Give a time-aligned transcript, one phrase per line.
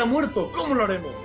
[0.00, 1.19] está muerto, ¿cómo lo haremos?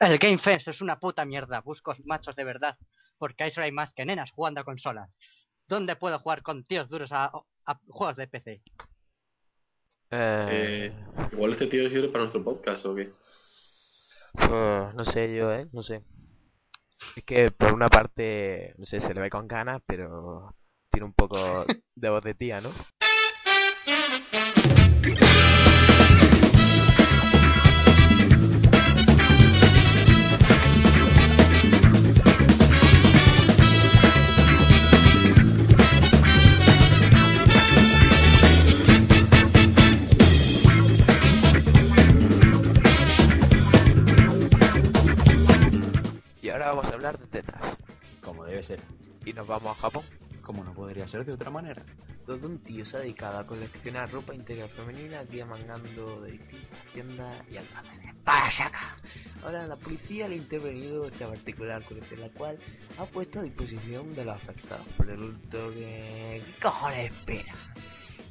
[0.00, 1.60] El Game Fest es una puta mierda.
[1.60, 2.76] Busco machos de verdad.
[3.18, 5.14] Porque ahí solo hay más que nenas jugando a consolas.
[5.68, 7.30] ¿Dónde puedo jugar con tíos duros a,
[7.66, 8.62] a juegos de PC?
[10.12, 10.92] Eh, Eh,
[11.32, 13.12] igual este tío sirve para nuestro podcast o qué.
[14.32, 15.68] pues, no sé yo, ¿eh?
[15.72, 16.02] No sé.
[17.14, 20.54] Es que por una parte, no sé, se le ve con ganas, pero
[20.90, 21.64] tiene un poco
[21.94, 22.70] de voz de tía, ¿no?
[47.00, 47.78] Hablar de tetas.
[48.20, 48.78] Como debe ser.
[49.24, 50.04] Y nos vamos a Japón.
[50.42, 51.82] Como no podría ser de otra manera.
[52.26, 56.86] Donde un tío se ha dedicado a coleccionar ropa interior femenina que mangando de distintas
[56.92, 58.14] tiendas y almacenes.
[58.22, 58.96] ¡Para saca!
[59.42, 62.58] Ahora la policía le ha intervenido esta particular colección, la cual
[62.98, 66.42] ha puesto a disposición de los afectados por el hurto que...
[66.44, 67.54] ¿Qué cojones espera?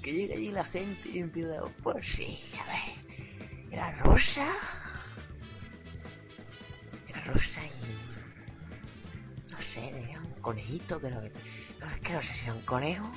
[0.04, 1.64] Que llegue allí la gente y empieza...
[1.82, 3.72] Pues sí, a ver...
[3.72, 4.54] Era rosa...
[7.08, 8.09] Era rosa y...
[9.80, 11.22] Sé, era un conejito, pero...
[11.22, 13.10] No, es que no sé si era un conejo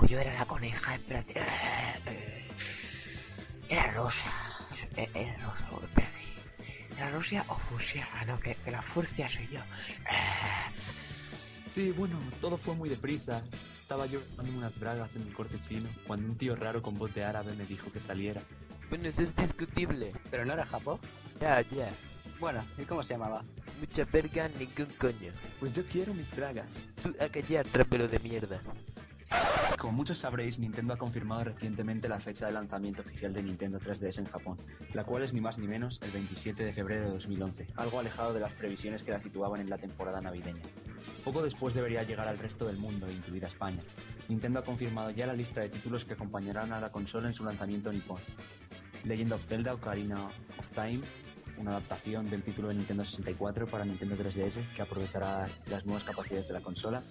[0.00, 1.34] o yo era la coneja, espérate.
[3.68, 4.32] Era rosa.
[4.96, 6.14] Eh, Era rosa, espérate.
[6.96, 8.06] ¿Era rosa o fucsia?
[8.14, 9.60] Ah, no, que, que la furcia soy yo.
[9.60, 10.70] Eh,
[11.74, 13.42] Sí, bueno, todo fue muy deprisa.
[13.82, 17.12] Estaba yo tomando unas bragas en mi corte chino cuando un tío raro con voz
[17.14, 18.40] de árabe me dijo que saliera.
[18.90, 20.12] Bueno, eso es discutible.
[20.30, 21.00] ¿Pero no era Japón?
[21.40, 21.90] Ya, ya.
[22.40, 23.42] Bueno, ¿y cómo se llamaba?
[23.80, 25.32] Mucha verga, ningún coño.
[25.60, 26.66] Pues yo quiero mis bragas.
[27.02, 28.60] Tú a callar, trapero de mierda.
[29.78, 34.18] Como muchos sabréis, Nintendo ha confirmado recientemente la fecha de lanzamiento oficial de Nintendo 3DS
[34.18, 34.58] en Japón,
[34.92, 38.32] la cual es ni más ni menos el 27 de febrero de 2011, algo alejado
[38.32, 40.62] de las previsiones que la situaban en la temporada navideña.
[41.24, 43.80] Poco después debería llegar al resto del mundo, incluida España.
[44.28, 47.44] Nintendo ha confirmado ya la lista de títulos que acompañarán a la consola en su
[47.44, 48.20] lanzamiento nipón.
[49.04, 51.00] Legend of Zelda Ocarina of Time,
[51.58, 56.48] una adaptación del título de Nintendo 64 para Nintendo 3DS que aprovechará las nuevas capacidades
[56.48, 57.02] de la consola.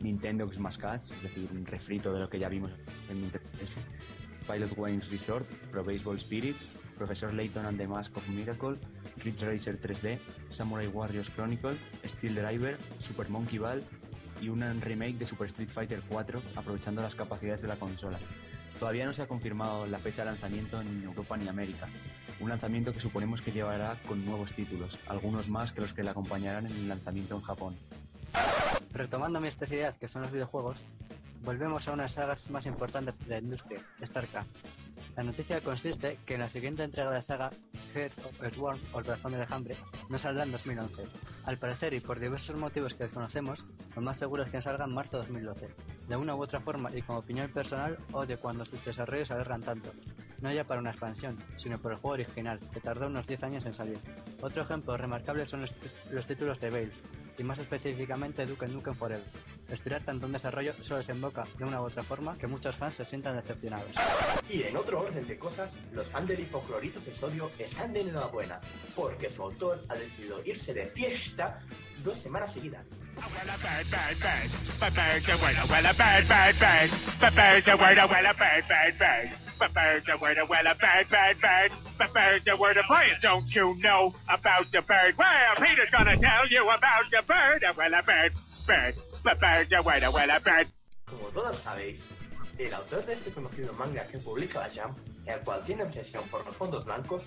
[0.00, 2.70] Nintendo Smash Catch, es decir, un refrito de lo que ya vimos
[3.10, 4.52] en Nintendo 3DS.
[4.52, 8.76] Pilot Wings Resort, Pro Baseball Spirits, Professor Layton and the Mask of Miracle,
[9.24, 10.18] Ridge Racer 3D,
[10.48, 13.82] Samurai Warriors Chronicle, Steel Driver, Super Monkey Ball
[14.40, 18.18] y un remake de Super Street Fighter 4 aprovechando las capacidades de la consola.
[18.78, 21.88] Todavía no se ha confirmado la fecha de lanzamiento en Europa ni América.
[22.40, 26.10] Un lanzamiento que suponemos que llevará con nuevos títulos, algunos más que los que le
[26.10, 27.76] acompañarán en el lanzamiento en Japón.
[28.92, 30.80] Retomando mi especialidad, que son los videojuegos,
[31.42, 34.48] volvemos a una de las sagas más importantes de la industria, StarCraft.
[35.16, 37.50] La noticia consiste que en la siguiente entrega de la saga,
[37.92, 39.74] Heads of Swarm o el corazón del enjambre,
[40.08, 41.02] no saldrá en 2011.
[41.46, 43.64] Al parecer y por diversos motivos que desconocemos,
[43.96, 45.70] lo más seguro es que salga en marzo de 2012.
[46.08, 49.90] De una u otra forma y como opinión personal, odio cuando sus desarrollos alargan tanto.
[50.40, 53.66] No ya para una expansión, sino por el juego original, que tardó unos 10 años
[53.66, 53.98] en salir.
[54.40, 55.72] Otro ejemplo remarcable son los,
[56.12, 56.92] los títulos de Bale,
[57.38, 59.57] y más específicamente Duke Nukem Forever.
[59.68, 63.04] Estirar tanto un desarrollo solo desemboca de una u otra forma que muchos fans se
[63.04, 63.90] sientan decepcionados.
[64.48, 68.60] Y en otro orden de cosas, los fans del hipoclorito de sodio están de enhorabuena,
[68.96, 71.60] porque su autor ha decidido irse de fiesta
[72.02, 72.86] dos semanas seguidas.
[83.20, 85.14] Don't you know about the bird?
[85.18, 87.64] Well, Peter's gonna tell you about the bird.
[87.76, 88.32] Well, a bird,
[88.66, 88.94] bird,
[91.04, 92.00] Como todos sabéis,
[92.58, 94.94] el autor de este conocido manga que publica la Jam,
[95.26, 97.22] el cual tiene obsesión por los fondos blancos,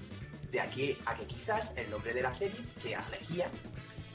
[0.52, 3.50] de aquí a que quizás el nombre de la serie sea Lejía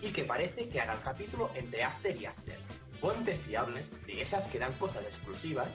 [0.02, 2.58] y que parece que haga el capítulo entre After y After.
[3.00, 5.68] Fuentes fiables, de esas que dan cosas exclusivas,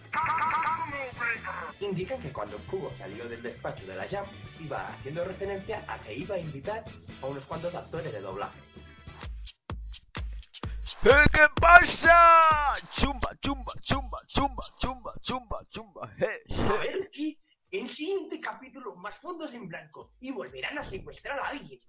[1.80, 4.26] indican que cuando Kubo salió del despacho de la Jam,
[4.60, 6.84] iba haciendo referencia a que iba a invitar
[7.22, 8.71] a unos cuantos actores de doblaje.
[11.04, 12.78] ¡Eh, qué pasa!
[12.92, 17.40] Chumba, chumba, chumba, chumba, chumba, chumba, chumba, eh, A ver aquí,
[17.72, 21.80] en siguiente capítulo, más fondos en blanco y volverán a secuestrar a alguien.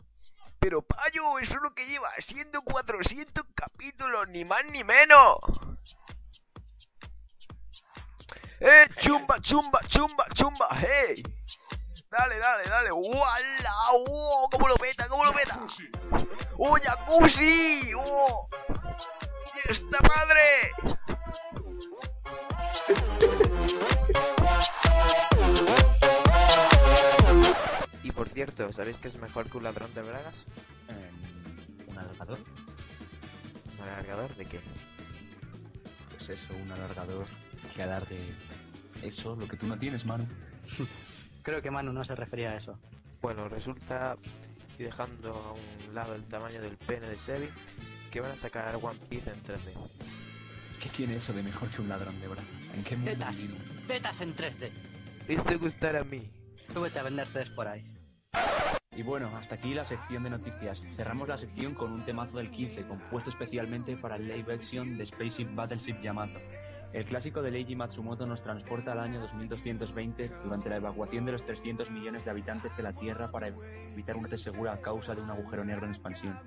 [0.58, 5.36] Pero payo, eso es lo que lleva siendo 400 capítulos, ni más ni menos.
[8.60, 11.22] ¡Eh, chumba, chumba, chumba, chumba, hey!
[12.10, 12.92] Dale, dale, dale.
[12.92, 13.74] ¡Wala!
[13.92, 14.48] ¡Oh!
[14.50, 15.08] ¿Cómo lo peta?
[15.08, 15.58] ¿Cómo lo peta?
[16.58, 17.92] ¡Oh, jacuzzi!
[17.96, 18.48] ¡Oh!
[19.68, 20.72] ¡Está padre!
[28.02, 30.44] Y por cierto, ¿sabéis que es mejor que un ladrón de bragas?
[30.88, 31.10] Eh,
[31.86, 32.38] ¿Un alargador?
[33.78, 34.60] ¿Un alargador de qué?
[36.16, 37.26] Pues eso, un alargador
[37.74, 38.20] que alargue
[39.02, 40.26] eso, lo que tú no tienes, Manu.
[41.42, 42.78] Creo que Manu no se refería a eso.
[43.20, 44.16] Bueno, resulta,
[44.78, 47.48] y dejando a un lado el tamaño del pene de Sebi,
[48.12, 49.72] que van a sacar One Piece en 3D.
[50.82, 52.50] ¿Qué tiene eso de mejor que un ladrón de brazos?
[52.74, 53.36] ¿En qué mundo Tetas,
[53.88, 54.70] tetas en 3D.
[55.28, 56.30] Esto gustará a mí.
[56.74, 57.82] Tú vete a vender tres por ahí.
[58.94, 60.82] Y bueno, hasta aquí la sección de noticias.
[60.96, 65.06] Cerramos la sección con un temazo del 15, compuesto especialmente para el live action de
[65.06, 66.38] Spaceship Battleship Yamato.
[66.92, 71.44] El clásico de Leiji Matsumoto nos transporta al año 2220 durante la evacuación de los
[71.44, 75.22] 300 millones de habitantes de la Tierra para evitar una muerte segura a causa de
[75.22, 76.38] un agujero negro en expansión.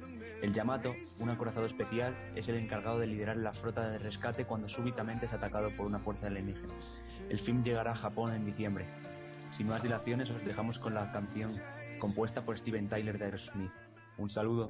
[0.44, 4.70] El Yamato, un acorazado especial, es el encargado de liderar la flota de rescate cuando
[4.70, 6.74] súbitamente es atacado por una fuerza alienígena.
[7.28, 8.86] El film llegará a Japón en diciembre.
[9.58, 11.50] Sin más dilaciones os dejamos con la canción
[11.98, 13.72] compuesta por Steven Tyler de Aerosmith.
[14.18, 14.70] Un saludo.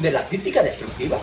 [0.00, 1.18] de la crítica destructiva?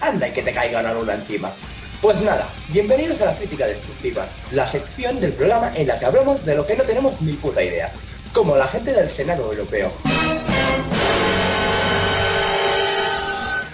[0.00, 1.52] Anda y que te caiga la luna encima.
[2.00, 6.44] Pues nada, bienvenidos a la crítica destructiva, la sección del programa en la que hablamos
[6.44, 7.90] de lo que no tenemos ni puta idea,
[8.32, 9.92] como la gente del Senado Europeo.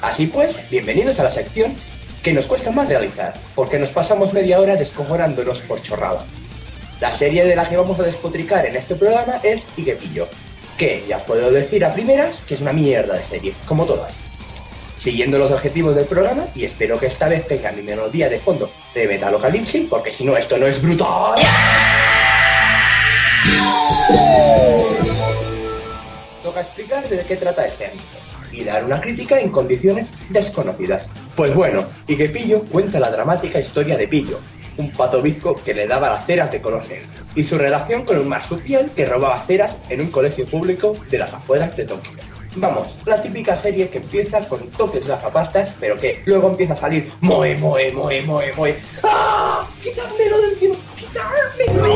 [0.03, 1.75] Así pues, bienvenidos a la sección
[2.23, 6.25] que nos cuesta más realizar, porque nos pasamos media hora descojonándonos por chorrada.
[7.01, 10.29] La serie de la que vamos a despotricar en este programa es Iguepillo,
[10.81, 14.15] que ya os puedo decir a primeras que es una mierda de serie, como todas.
[14.99, 18.71] Siguiendo los objetivos del programa, y espero que esta vez tenga mi melodía de fondo
[18.95, 21.39] de Metalocalypse, porque si no esto no es brutal.
[26.43, 28.03] Toca explicar de qué trata este anime
[28.51, 31.07] y dar una crítica en condiciones desconocidas.
[31.37, 34.41] Pues bueno, Pillo cuenta la dramática historia de Pillo,
[34.79, 38.19] un pato bizco que le daba las ceras de color negro, y su relación con
[38.19, 42.13] un marsupial que robaba ceras en un colegio público de las afueras de Tokio.
[42.57, 47.13] Vamos, la típica serie que empieza con toques gafapastas, pero que luego empieza a salir
[47.21, 48.77] moe, moe, moe, moe, moe.
[49.05, 49.65] ¡Ah!
[49.81, 50.75] ¡Quitármelo del encima!
[50.99, 51.91] ¡Quitármelo!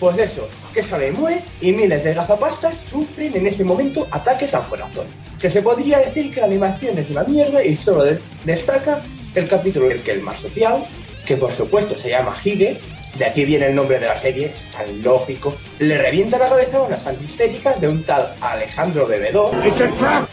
[0.00, 4.66] Pues eso, que sale moe y miles de gafapastas sufren en ese momento ataques al
[4.66, 5.06] corazón.
[5.40, 9.00] Que se podría decir que la animación es una mierda y solo de- destaca
[9.36, 10.84] el capítulo en el que el marsupial,
[11.26, 12.80] que por supuesto se llama Hige,
[13.16, 16.78] de aquí viene el nombre de la serie, es tan lógico, le revienta la cabeza
[16.78, 19.50] a unas antihistéricas de un tal Alejandro Bebedor,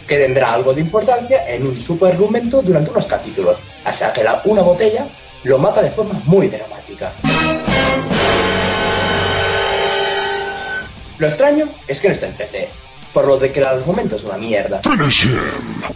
[0.08, 4.62] que tendrá algo de importancia en un superargumento durante unos capítulos, hasta que la- una
[4.62, 5.06] botella
[5.44, 7.12] lo mata de forma muy dramática.
[11.18, 12.70] Lo extraño es que no está en PC,
[13.14, 14.82] por lo de que el argumento es una mierda.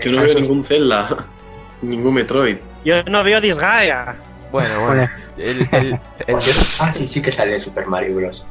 [0.04, 1.26] Yo no veo ningún Zelda,
[1.82, 2.56] ningún Metroid.
[2.84, 4.16] Yo no veo Disgaea.
[4.50, 5.08] Bueno, bueno.
[5.38, 6.38] El, el- el-
[6.78, 8.44] Ah, sí, sí que sale Super Mario Bros.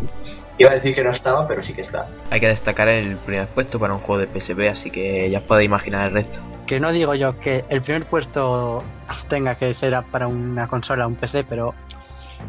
[0.57, 2.07] Iba a decir que no estaba, pero sí que está.
[2.29, 5.43] hay que destacar el primer puesto para un juego de PSP, así que ya os
[5.45, 6.39] podéis imaginar el resto.
[6.67, 8.83] Que no digo yo que el primer puesto
[9.29, 11.73] tenga que ser para una consola, un PC, pero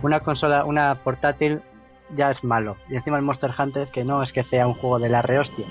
[0.03, 1.61] una consola, una portátil
[2.15, 2.77] ya es malo.
[2.89, 5.67] Y encima el Monster Hunter, que no es que sea un juego de la rehostia.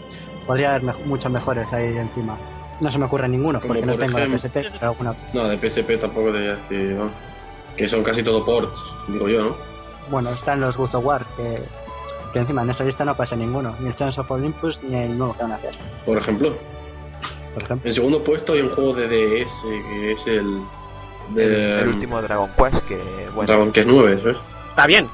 [0.46, 2.38] Podría haber mej- muchos mejores ahí encima.
[2.80, 5.16] No se me ocurre ninguno, Como porque no tengo la ejemplo- PSP, pero alguna...
[5.34, 7.10] No, de PSP tampoco decir, ¿no?
[7.78, 8.78] Que son casi todo ports,
[9.08, 9.56] digo yo, ¿no?
[10.10, 11.62] Bueno, están los of War, que,
[12.34, 13.76] que encima en esta lista no pasa ninguno.
[13.80, 15.76] Ni el Chance of Olympus, ni el nuevo que van a hacer.
[16.06, 16.54] Por ejemplo.
[17.54, 17.88] Por ejemplo.
[17.88, 20.62] En segundo puesto hay un juego de DS que es el.
[21.36, 22.98] De, El, el último Dragon Quest, que
[23.36, 24.38] bueno, Dragon Quest 9, ¿sabes?
[24.72, 25.08] Está bien.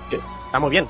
[0.46, 0.88] Está muy bien.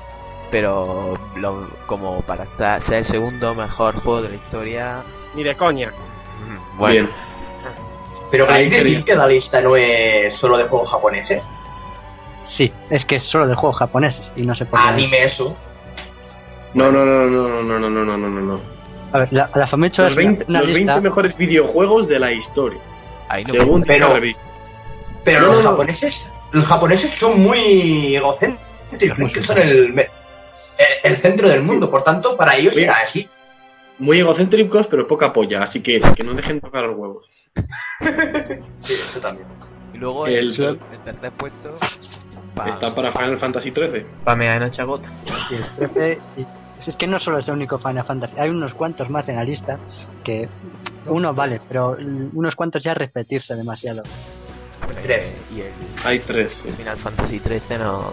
[0.50, 5.02] Pero lo- como para estar, ser el segundo mejor juego de la historia,
[5.34, 5.88] Ni de coña.
[5.90, 7.10] mm, bueno, Bien.
[8.30, 11.42] Pero queréis decir que la lista no es solo de juegos japoneses.
[12.48, 14.84] Sí, es que es solo de juegos japoneses y no se puede...
[14.84, 15.56] Anime eso.
[16.74, 18.60] No, no, no, no, no, no, no, no, no, no, no.
[19.12, 21.00] A ver, la, la Los es 20, una los 20 lista...
[21.00, 22.78] mejores videojuegos de la historia.
[23.28, 24.42] ahí no Según Pero- revista.
[25.24, 25.70] Pero No, los no, no.
[25.70, 29.92] japoneses, los japoneses son muy egocéntricos, que son el,
[30.78, 32.84] el, el centro del mundo, por tanto, para ellos Oye.
[32.84, 33.28] era así.
[33.98, 37.26] Muy egocéntricos, pero poca polla, así que que no dejen tocar los huevos.
[38.80, 39.46] Sí, eso también.
[39.92, 41.74] Y luego El- el, el tercer puesto,
[42.66, 44.06] Está para Final Fantasy XIII.
[45.80, 46.46] El 13, y-
[46.88, 49.44] es que no solo es el único Final Fantasy, hay unos cuantos más en la
[49.44, 49.78] lista
[50.24, 50.48] que
[51.06, 51.96] uno vale, pero
[52.32, 54.02] unos cuantos ya repetirse demasiado.
[55.02, 55.34] Tres.
[55.54, 55.72] Y el
[56.04, 56.52] Hay tres.
[56.62, 56.70] sí.
[56.70, 58.12] Final Fantasy 13 no,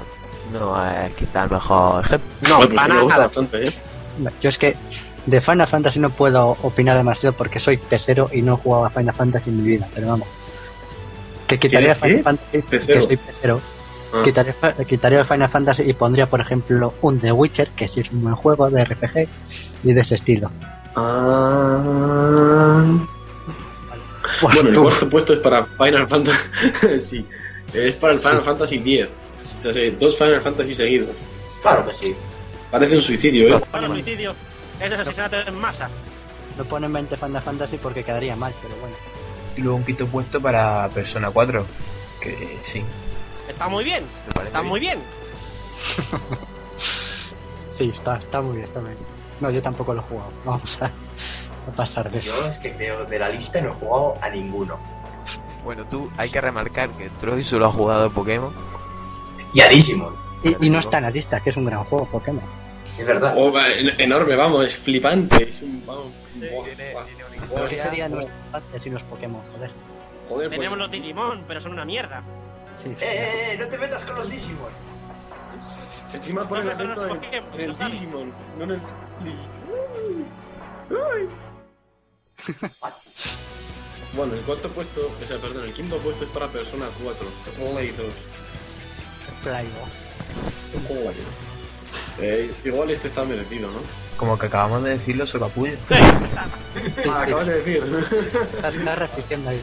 [0.52, 2.30] no es quizá el mejor ejemplo.
[2.50, 3.28] No, pues para me gusta nada.
[3.28, 3.74] bastante, ¿eh?
[4.42, 4.76] Yo es que
[5.26, 8.90] de Final Fantasy no puedo opinar demasiado porque soy pesero y no he jugado a
[8.90, 10.28] Final Fantasy en mi vida, pero vamos.
[11.48, 11.96] Que quitaría.
[11.96, 13.02] Final Fantasy, ¿Pecero?
[13.02, 13.62] que soy pesero.
[14.14, 14.22] Ah.
[14.24, 14.54] Quitaría,
[14.88, 18.24] quitaría el Final Fantasy y pondría, por ejemplo, un The Witcher, que sí es un
[18.24, 19.28] buen juego de RPG
[19.84, 20.50] y de ese estilo.
[20.96, 22.84] Ah.
[24.42, 27.00] Bueno, el cuarto puesto es para Final Fantasy.
[27.02, 27.26] sí,
[27.74, 29.08] es para el Final Fantasy X.
[29.66, 31.16] O sea, dos Final Fantasy seguidos.
[31.62, 32.16] Claro que sí.
[32.72, 33.62] Parece un suicidio, ¿eh?
[33.72, 34.36] Para suicidio.
[34.80, 35.90] Ese es asesinato en masa.
[36.58, 38.96] No pone en mente Final Fantasy porque quedaría mal, pero bueno.
[39.56, 41.66] Y luego un quinto puesto para Persona 4.
[42.22, 42.84] Que sí,
[43.48, 44.04] Está muy bien.
[44.28, 44.66] Está bien.
[44.70, 45.00] muy bien.
[47.78, 49.04] Sí, está, está muy bien, está muy bien.
[49.42, 50.32] No, yo tampoco lo he jugado.
[50.46, 52.28] Vamos a, a pasar de eso.
[52.28, 54.80] Yo es que creo de la lista no he jugado a ninguno.
[55.64, 58.54] Bueno, tú hay que remarcar que Troy solo ha jugado a Pokémon.
[59.56, 60.14] Y a Digimon.
[60.44, 62.44] Y, y no está en la lista, que es un gran juego Pokémon.
[63.00, 63.34] Es verdad.
[63.36, 65.50] Oh, va, en- enorme, vamos, es flipante.
[65.50, 65.84] Es un.
[65.86, 66.66] Vamos, buah.
[67.56, 69.42] Pero ¿Qué sería infancia sin los Pokémon?
[69.54, 69.72] Joder.
[70.30, 70.60] Joder, pues.
[70.60, 72.22] Tenemos los Digimon, pero son una mierda.
[72.84, 72.96] Sí, sí.
[73.04, 73.58] ¡Eh, eh, eh!
[73.60, 74.72] ¡No te metas con los Digimon!
[76.14, 77.16] Encima pone el No, no, no, acento
[77.56, 77.86] en, el no.
[77.90, 78.80] Digimon, no en el.
[84.16, 87.28] Bueno, el cuarto puesto, o sea, perdón, el quinto puesto es para Persona 4,
[87.74, 88.06] Play 2.
[89.46, 89.68] Play
[92.20, 93.78] Eh, igual este está merecido, ¿no?
[94.18, 95.74] Como que acabamos de decirlo, socapullo.
[97.08, 97.84] Ah, acabas de decir.
[98.56, 99.62] Está, está repitiendo ahí,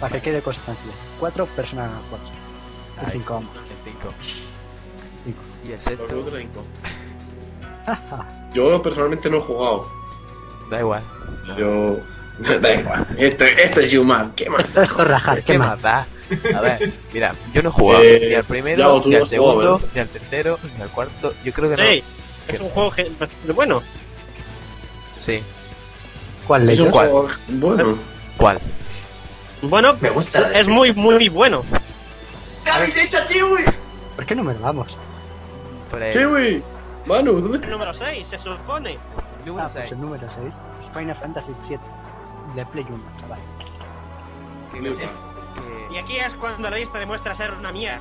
[0.00, 0.92] para que quede constancia.
[1.20, 2.26] Cuatro personas cuatro.
[2.96, 3.50] Y Ay, cinco vamos.
[3.56, 4.08] el cinco.
[5.24, 5.40] Cinco.
[5.64, 6.64] Y el Los sexto, otros cinco.
[8.54, 9.90] Yo personalmente no he jugado.
[10.70, 11.02] da igual.
[11.58, 11.96] Yo.
[12.62, 13.06] Da igual.
[13.18, 14.34] Esto, esto es Yumar.
[14.34, 14.64] ¿Qué más?
[14.68, 15.82] Esto es rajar, ¿Qué ¿qué más más?
[15.82, 16.06] da?
[16.54, 19.26] A ver, mira, yo no he jugado Eh, ni al primero, ni no al jugado,
[19.26, 19.88] segundo, ¿verdad?
[19.94, 21.34] ni al tercero, ni al cuarto.
[21.44, 22.04] Yo creo que Sí.
[22.46, 22.56] ¿Qué?
[22.56, 23.10] Es un juego que-
[23.54, 23.76] bueno.
[23.76, 23.82] no.
[25.24, 25.42] Sí.
[26.46, 26.90] ¿Cuál leyes?
[26.90, 27.10] ¿Cuál?
[27.48, 27.98] bueno.
[28.36, 28.58] ¿Cuál?
[29.62, 31.64] Bueno, Me gusta es muy, muy bueno.
[32.64, 33.64] ¡Me habéis hecho Chiwi!
[34.16, 34.96] ¿Por qué no me lo vamos?
[35.90, 36.62] Por el Chiwi,
[37.06, 38.98] Manu, ¿dónde El número 6, se supone.
[39.46, 39.92] número Ah, pues seis.
[39.92, 40.52] el número 6.
[40.94, 41.82] Final Fantasy 7.
[42.56, 43.38] De Play 1, chaval.
[44.72, 45.31] Que-
[45.92, 48.00] Y aquí es cuando la lista demuestra ser una mierda.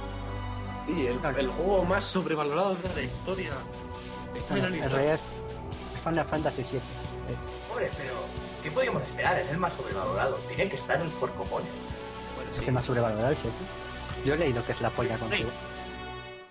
[0.86, 3.52] Sí, el, el juego más sobrevalorado de la historia.
[4.36, 4.88] Está en la En lista.
[4.90, 6.86] realidad es Final Fantasy 7.
[7.70, 8.14] Hombre, pero
[8.64, 9.40] ¿qué podíamos esperar?
[9.40, 10.36] Es el más sobrevalorado.
[10.48, 11.70] Tiene que estar en por cojones.
[12.36, 13.52] bueno, Es sí, que más sobrevalorado el 7.
[14.26, 15.50] Yo he leído que es la polla contigo.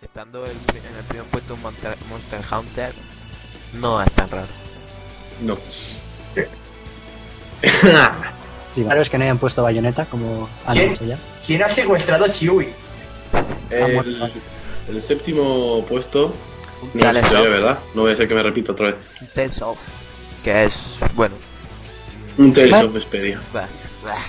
[0.02, 2.94] estando el en el primer puesto un Monster, Monster Hunter,
[3.74, 4.48] no es tan raro.
[5.40, 5.56] No.
[8.80, 10.92] Sí, claro, es que no hayan puesto bayoneta como han ¿Quién?
[10.92, 11.18] hecho ya.
[11.46, 12.68] ¿Quién ha secuestrado a Chiwi?
[13.70, 14.32] el,
[14.88, 16.34] el séptimo puesto.
[16.94, 17.78] No es ¿verdad?
[17.94, 18.96] No voy a hacer que me repita otra vez.
[19.34, 19.78] Tales of,
[20.42, 20.74] que es,
[21.14, 21.34] bueno,
[22.38, 22.84] Un Tales ¿Eh?
[22.84, 23.38] of Vesperia.
[23.52, 23.68] bah,
[24.02, 24.24] bah.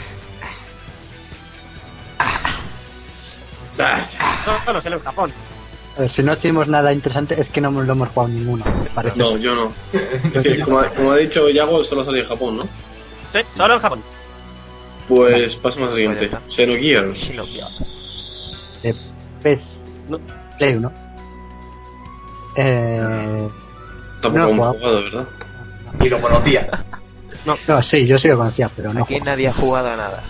[3.79, 4.05] Ah,
[4.65, 5.31] Solo sale en Japón.
[5.97, 8.63] A ver, si no hicimos nada interesante es que no lo hemos jugado ninguno.
[8.93, 9.17] Parece.
[9.17, 9.71] No, yo no.
[10.65, 12.63] Como, ha- como ha dicho Yago, solo sale en Japón, ¿no?
[13.31, 14.03] Sí, solo en Japón.
[15.07, 16.27] Pues pasamos al siguiente.
[16.27, 16.55] Pues está.
[16.55, 17.19] Xenogears.
[17.19, 18.79] Xenogears.
[18.83, 18.95] De
[19.43, 19.61] PES.
[20.09, 20.19] No.
[20.57, 20.91] Play 1.
[22.57, 23.49] Eh,
[24.21, 24.73] Tampoco No, hemos jugado.
[24.79, 25.27] jugado, ¿verdad?
[26.01, 26.85] Y lo conocía.
[27.67, 29.03] no, sí, yo sí lo conocía, pero no.
[29.03, 30.23] Aquí nadie ha jugado a nada.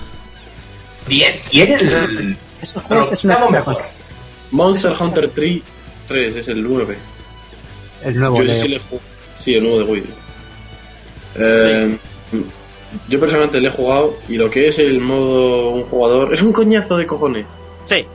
[1.07, 2.37] ¿Quién, quién es el,
[2.87, 3.73] juegos es una mejor?
[3.75, 3.85] cosa.
[4.51, 5.61] Monster Hunter 3,
[6.07, 6.97] 3 es el 9.
[8.03, 8.61] El nuevo Yo de.
[8.61, 9.07] sí le he jugado.
[9.37, 10.03] Sí, el nuevo de Wii.
[11.35, 11.97] Eh,
[13.07, 16.51] Yo personalmente le he jugado y lo que es el modo un jugador es un
[16.51, 17.45] coñazo de cojones.
[17.85, 18.05] Sí.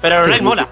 [0.00, 0.44] Pero el online Sí.
[0.44, 0.68] mola.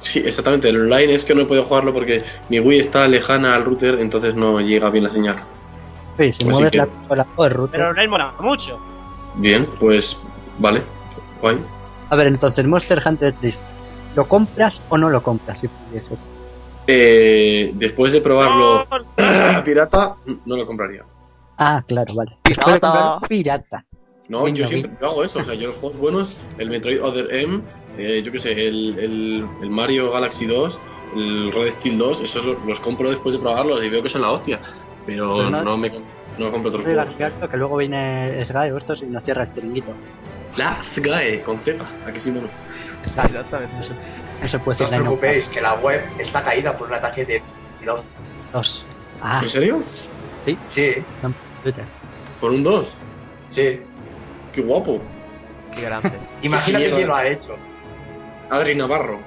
[0.00, 0.68] Sí, exactamente.
[0.68, 3.98] El online es que no he podido jugarlo porque mi Wii está lejana al router,
[4.00, 5.36] entonces no llega bien la señal.
[6.16, 7.72] Sí, si mueves que- la consola o el router.
[7.72, 8.78] Pero el online mola mucho.
[9.36, 10.20] Bien, pues
[10.58, 10.82] vale.
[11.40, 11.58] Guay.
[12.10, 13.58] A ver, entonces, Monster Hunter 3.
[14.14, 15.58] ¿Lo compras o no lo compras?
[15.60, 16.18] Si pudieses?
[16.86, 21.02] Eh, después de probarlo No, pirata, no lo compraría.
[21.58, 22.32] Ah, claro, vale.
[22.42, 23.20] Pirata.
[23.28, 23.84] Pirata.
[24.28, 25.40] No, Venga, yo siempre yo hago eso.
[25.40, 27.60] O sea, yo los juegos buenos, el Metroid Other M,
[27.98, 30.78] eh, yo qué sé, el, el, el Mario Galaxy 2,
[31.16, 34.22] el Red Steel 2, esos los, los compro después de probarlos y veo que son
[34.22, 34.60] la hostia.
[35.06, 35.90] Pero Pero no- no, me
[36.38, 37.14] no compro otros juegos.
[37.16, 39.94] cierto que luego viene Sky o estos y nos cierra el chiringuito.
[40.56, 42.48] La Sky, con Z, aquí sí no.
[43.04, 43.74] Exactamente.
[44.40, 47.42] No se puede No os preocupéis, que la web está caída por un ataque de
[47.82, 48.02] los...
[48.52, 48.86] Dos.
[49.20, 49.84] Ah, ¿En serio?
[50.44, 50.94] sí, Sí,
[52.40, 52.88] ¿Por un 2?
[53.50, 53.80] sí.
[54.52, 55.00] Qué guapo.
[55.74, 56.12] Qué grande.
[56.42, 57.56] Imagínate quién lo ha hecho.
[58.50, 59.18] Adri Navarro.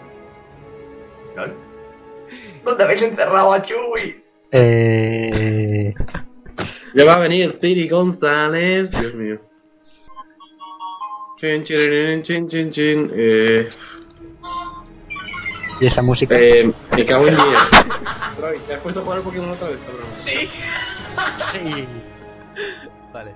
[1.36, 1.54] ¿Lol?
[2.64, 4.24] ¿Dónde habéis encerrado a Chuy?
[4.52, 5.94] Eh,
[6.94, 8.90] Ya va a venir Speedy González.
[8.92, 9.40] Dios mío.
[11.40, 13.12] Chin, chin, chin, chin, chin.
[13.14, 13.70] Eh,
[15.82, 16.40] y esa música.
[16.40, 17.48] eh, me cago en 10.
[18.38, 20.06] Troy, ¿te has puesto a jugar al Pokémon otra vez, cabrón?
[20.24, 20.50] Sí.
[21.52, 21.86] Sí.
[23.18, 23.34] Vale.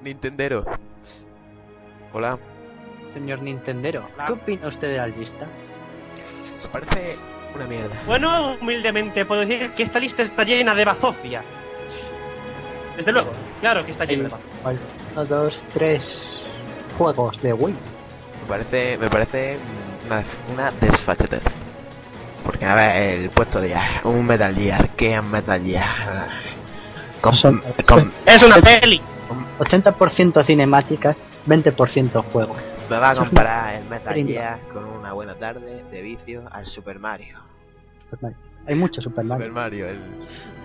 [0.00, 0.64] Nintendero.
[2.14, 2.38] Hola.
[3.12, 5.46] Señor Nintendero, ¿qué opina usted de la lista?
[6.62, 7.16] Me parece
[7.54, 7.94] una mierda.
[8.06, 11.42] Bueno, humildemente puedo decir que esta lista está llena de bazofia.
[12.96, 14.80] Desde luego, claro que está llena de bazofia.
[15.12, 16.40] Uno, dos, tres
[16.96, 17.74] juegos de Wii.
[17.74, 19.58] Me parece, me parece
[20.06, 21.42] una, una desfachatez.
[22.42, 26.53] Porque, a ver, el puesto de ya, un Metal Gear, ¿qué es Metal Gear?
[27.24, 29.00] Con, Son- con- ¡Es una peli!
[29.58, 32.54] 80% cinemáticas, 20% juego.
[32.90, 34.14] me va a comparar el Metal.
[34.14, 37.38] Gear con una buena tarde de vicio al Super Mario.
[38.10, 38.36] Super Mario.
[38.66, 39.46] Hay mucho Super Mario.
[39.46, 40.00] Super Mario, el,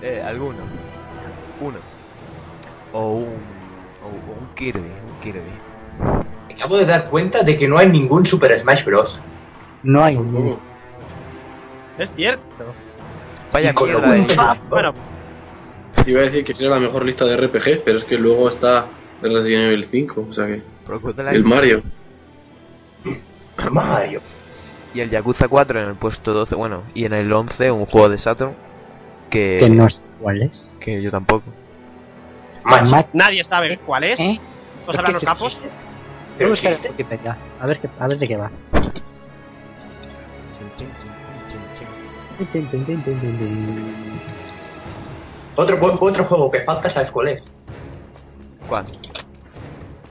[0.01, 0.57] eh, alguno.
[1.61, 1.77] Uno.
[2.91, 3.37] O un,
[4.03, 4.07] o
[4.41, 5.39] un Kirby, un Kirby.
[6.49, 9.17] Me acabo de dar cuenta de que no hay ningún Super Smash Bros.
[9.83, 10.59] No hay Tampoco.
[11.97, 12.43] Es cierto.
[13.53, 14.57] Vaya mierda.
[14.69, 14.93] Bueno,
[16.05, 18.87] Iba a decir que sería la mejor lista de RPGs, pero es que luego está
[19.21, 20.61] el Resident Evil 5, o sea que.
[21.31, 21.83] El Mario.
[23.71, 24.21] Mario.
[24.93, 28.09] Y el Yakuza 4 en el puesto 12, bueno, y en el 11 un juego
[28.09, 28.55] de Saturn
[29.29, 30.69] que, que no es cuál es.
[30.79, 31.45] que yo tampoco.
[32.63, 33.13] Más.
[33.13, 34.19] Nadie sabe cuál es.
[34.19, 34.39] ¿Eh?
[34.87, 35.59] ¿Lo sabrán los que capos?
[36.37, 36.51] Pero.
[36.51, 37.37] Wikipedia.
[37.59, 38.49] A ver, a ver de qué va.
[45.59, 47.51] Otro, otro juego que falta, ¿sabes cuál es?
[48.69, 48.85] ¿Cuál?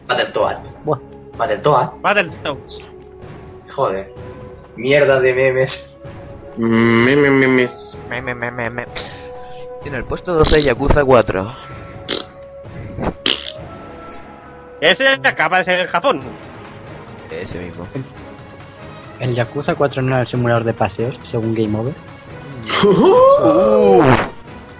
[0.07, 0.59] Battletoad.
[0.85, 0.99] Buah.
[1.39, 1.89] Battletoad.
[2.03, 2.81] Battletoads.
[3.75, 4.13] Joder.
[4.77, 5.91] Mierda de memes.
[6.59, 7.97] Mm, me, me, me, mes.
[8.11, 8.85] Me, me, me, me, me.
[9.87, 11.55] Y en el puesto 12 Yakuza 4.
[14.83, 16.21] Ese acaba de ser en Japón.
[17.31, 17.87] Ese mismo.
[19.19, 21.95] El Yakuza 4 no era el simulador de paseos, según Game Over.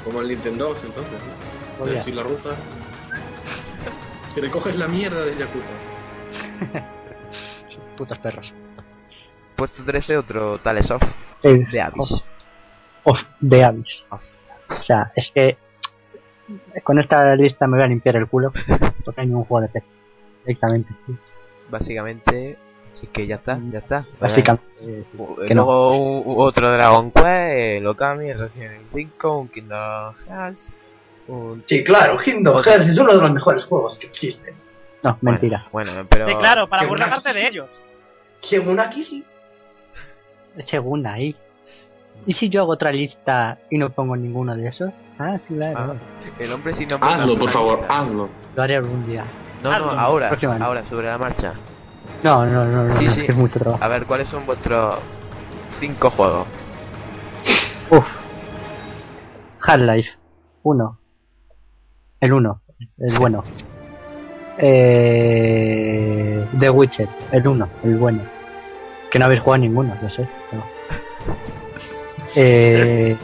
[0.09, 1.13] Como el Nintendo, entonces.
[1.13, 1.79] ¿no?
[1.79, 1.99] Podría.
[1.99, 2.51] Decir la ruta.
[4.35, 5.67] Que recoges la mierda del Yakuza.
[7.97, 8.53] Putos perros.
[9.57, 11.03] Puesto 13 otro Tales of
[11.43, 12.23] Eh, de Abyss.
[13.05, 14.05] Of, of the Abyss.
[14.11, 15.59] O sea, es que
[16.85, 18.53] con esta lista me voy a limpiar el culo
[19.05, 19.87] porque hay ningún juego de PC.
[20.47, 20.95] Directamente.
[21.71, 22.57] Básicamente,
[22.93, 24.05] si es que ya está, ya está.
[24.21, 24.67] Básicamente.
[25.17, 25.65] Uh, que no.
[25.65, 30.71] Luego u- otro Dragon Quest, el Okami, el Resident Evil 5, un Kingdom Hearts,
[31.29, 31.65] un...
[31.67, 34.55] Sí, claro, Kingdom Hearts es uno de los mejores juegos que existen.
[35.03, 35.67] No, mentira.
[35.73, 36.27] Bueno, bueno, pero...
[36.29, 37.69] Sí, claro, para burlarte de ellos.
[38.43, 39.25] Según aquí sí.
[40.67, 41.37] Según ahí.
[42.27, 44.91] ¿Y si yo hago otra lista y no pongo ninguno de esos?
[45.19, 45.79] Ah, claro.
[45.79, 45.95] Ah,
[46.39, 47.09] el hombre sin nombre...
[47.11, 47.99] Hazlo, por favor, lista.
[47.99, 48.29] hazlo.
[48.57, 49.25] Lo haré algún día.
[49.63, 51.55] No, no, ahora, ahora, sobre la marcha.
[52.23, 53.23] No, no, no, no, Sí, no, sí.
[53.27, 53.83] que es mucho trabajo.
[53.83, 54.97] A ver, ¿cuáles son vuestros
[55.79, 56.47] cinco juegos?
[57.91, 58.05] Uf.
[59.67, 60.09] Half-Life
[60.63, 60.99] 1.
[62.21, 62.61] El 1.
[62.99, 63.45] El bueno.
[64.59, 67.09] Eh, The Witcher.
[67.33, 67.69] El 1.
[67.85, 68.23] El bueno.
[69.11, 70.29] Que no habéis jugado ninguno, lo sé.
[70.51, 70.65] pero-
[72.35, 73.17] Eh,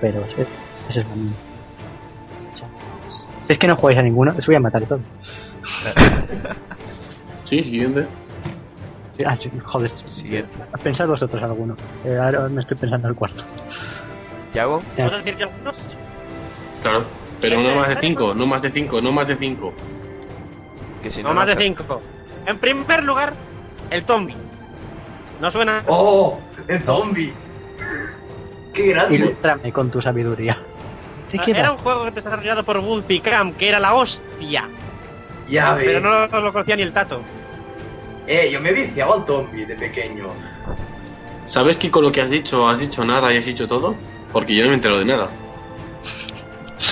[0.00, 0.38] Heroes.
[0.38, 0.46] eh,
[0.90, 1.06] Ese es
[3.46, 5.02] Si es que no jugáis a ninguno, os voy a matar a todos.
[7.54, 8.06] Sí, siguiente.
[9.24, 9.92] Ah, sí, joder.
[10.08, 10.50] Siguiente.
[10.82, 11.76] Pensad vosotros alguno.
[12.04, 13.44] Eh, ahora me estoy pensando el cuarto.
[14.52, 14.82] ¿Yago?
[14.96, 15.04] Ya.
[15.04, 15.76] ¿Puedo decir yo algunos?
[16.82, 17.04] Claro.
[17.40, 19.72] Pero no más de 5, no más de 5, no más de 5.
[21.02, 22.00] Que si No más de cinco.
[22.46, 23.34] En primer lugar,
[23.90, 24.34] el zombie.
[25.40, 25.82] ¿No suena?
[25.86, 26.40] ¡Oh!
[26.66, 27.32] ¡El zombie!
[28.72, 29.14] ¡Qué grande!
[29.16, 30.56] Ilústrame con tu sabiduría.
[31.30, 34.68] ¿De qué Era un juego desarrollado por Wolfie Camp, que era la hostia.
[35.48, 35.84] Ya ves.
[35.84, 37.20] Pero no lo conocía ni el tato.
[38.26, 40.28] Eh, yo me viciaba al zombie de pequeño.
[41.46, 43.94] ¿Sabes que con lo que has dicho, has dicho nada y has dicho todo?
[44.32, 45.28] Porque yo no me entero de nada.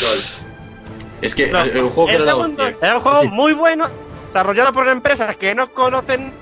[0.01, 0.23] Lol.
[1.23, 3.29] Es que No, un juego que el era segundo era un juego Sí.
[3.29, 3.89] muy bueno,
[4.27, 6.35] desarrollado por empresas que no conocen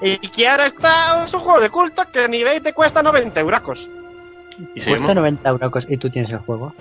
[0.00, 3.40] y que ahora está es un juego de culto que a nivel te cuesta 90
[3.40, 3.88] euracos.
[4.74, 6.74] Y se Cuesta llama 90 euros y tú tienes el juego.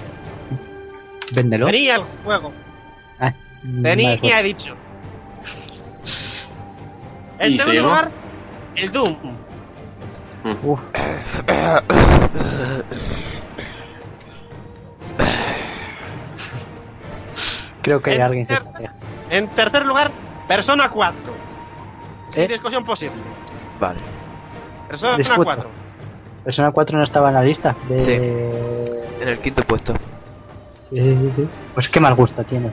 [1.31, 1.67] Véndelo.
[1.67, 2.53] Tenía el juego,
[3.19, 3.33] Ah,
[3.83, 4.75] tenía, he dicho.
[7.39, 8.01] En ¿Y se segundo llama?
[8.01, 8.11] lugar,
[8.75, 9.15] el Doom.
[10.63, 10.79] Uf.
[17.81, 18.57] Creo que hay En alguien que
[19.29, 20.11] En tercer lugar,
[20.47, 21.15] Persona 4.
[22.31, 22.47] Sin ¿Eh?
[22.47, 23.15] discusión posible.
[23.79, 23.99] Vale.
[24.89, 25.43] Persona Disputa.
[25.43, 25.69] 4.
[26.43, 27.99] Persona 4 no estaba en la lista de...
[27.99, 29.21] Sí.
[29.21, 29.93] En el quinto puesto.
[30.89, 31.47] Sí, sí, sí.
[31.73, 32.71] Pues qué mal gusto tiene.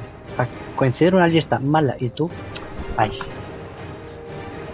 [0.77, 2.31] Coincidir una lista mala y tú...
[2.97, 3.19] Ay.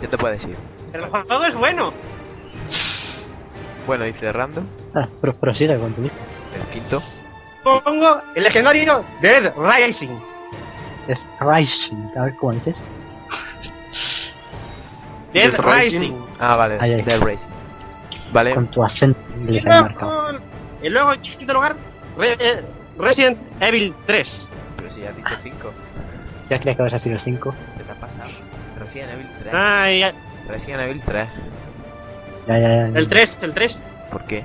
[0.01, 0.57] ¿Qué te puedo decir?
[0.93, 1.93] El juego es bueno.
[3.87, 4.63] Bueno, y cerrando,
[4.95, 6.25] Ah, pro- prosigue con tu lista.
[6.55, 7.03] el quinto.
[7.63, 10.19] Pongo el legendario Dead Rising.
[11.07, 12.09] Es Rising.
[12.17, 12.77] A ver cómo dices.
[15.33, 16.15] Dead, Death Rising.
[16.39, 16.79] Ah, vale.
[16.79, 17.49] Dead Racing.
[18.33, 20.33] Vale, Con tu acento Y inglés ahí marcado.
[20.33, 20.45] luego,
[20.83, 21.77] y luego, en quinto lugar,
[22.17, 22.65] Re- eh,
[22.99, 24.49] Resident Evil 3.
[24.77, 25.73] pero si ya has dicho 5.
[26.49, 27.55] Ya creía que vas a decir el 5.
[27.77, 28.31] ¿Qué te ha pasado?
[28.81, 29.55] Resident Evil 3.
[29.55, 30.13] Ay, ay,
[30.49, 31.29] Resident Evil 3.
[32.49, 32.87] Ya, ya, ya.
[32.99, 33.81] el 3, el 3.
[34.11, 34.45] ¿Por qué?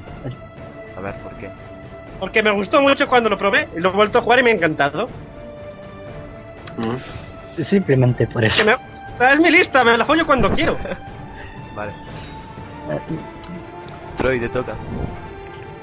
[0.98, 1.50] A ver, ¿por qué?
[2.20, 4.52] Porque me gustó mucho cuando lo probé y lo he vuelto a jugar y me
[4.52, 5.08] ha encantado.
[7.70, 8.56] Simplemente por eso.
[8.58, 8.78] Que me-
[9.14, 10.78] esta es mi lista, me la follo cuando quiero.
[11.76, 11.92] Vale.
[14.18, 14.74] Troy, te toca.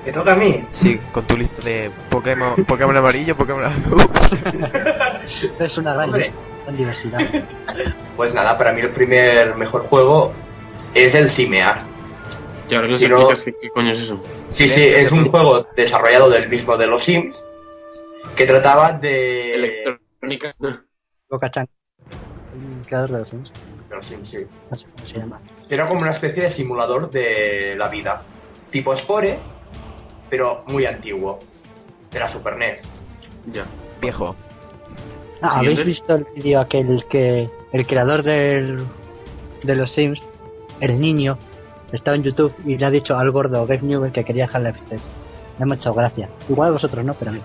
[0.05, 0.65] ¿Me toca a mí?
[0.73, 4.01] Sí, con tu lista de Pokémon, Pokémon amarillo, Pokémon azul.
[5.59, 6.35] Es una gran lista,
[6.71, 7.21] diversidad.
[8.17, 10.33] Pues nada, para mí el primer mejor juego
[10.95, 11.83] es el Cimear.
[12.69, 14.23] Y ahora que Si no- qué, qué coño es eso.
[14.51, 17.43] Sí, sí, es un juego desarrollado del mismo de los Sims
[18.37, 19.55] que trataba de...
[19.55, 20.59] Electrónicas.
[21.29, 21.67] Boca Chan.
[22.53, 23.51] El creador de los Sims.
[23.89, 24.39] De los Sims, sí.
[24.71, 25.41] No sé cómo se llama.
[25.71, 28.23] Era como una especie de simulador de la vida.
[28.71, 29.39] Tipo Spore,
[30.29, 31.39] pero muy antiguo.
[32.13, 32.83] De la Super NES.
[33.47, 33.65] Ya.
[34.03, 34.37] Viejo.
[35.43, 38.85] Ah, ¿habéis visto el vídeo aquel que el creador del,
[39.63, 40.21] de los Sims,
[40.81, 41.37] el niño,
[41.93, 45.01] estaba en YouTube y le ha dicho al gordo Gabe Newell que quería Half-Life 3?
[45.59, 46.29] Me ha mucho gracia.
[46.49, 47.43] Igual vosotros no, pero a mí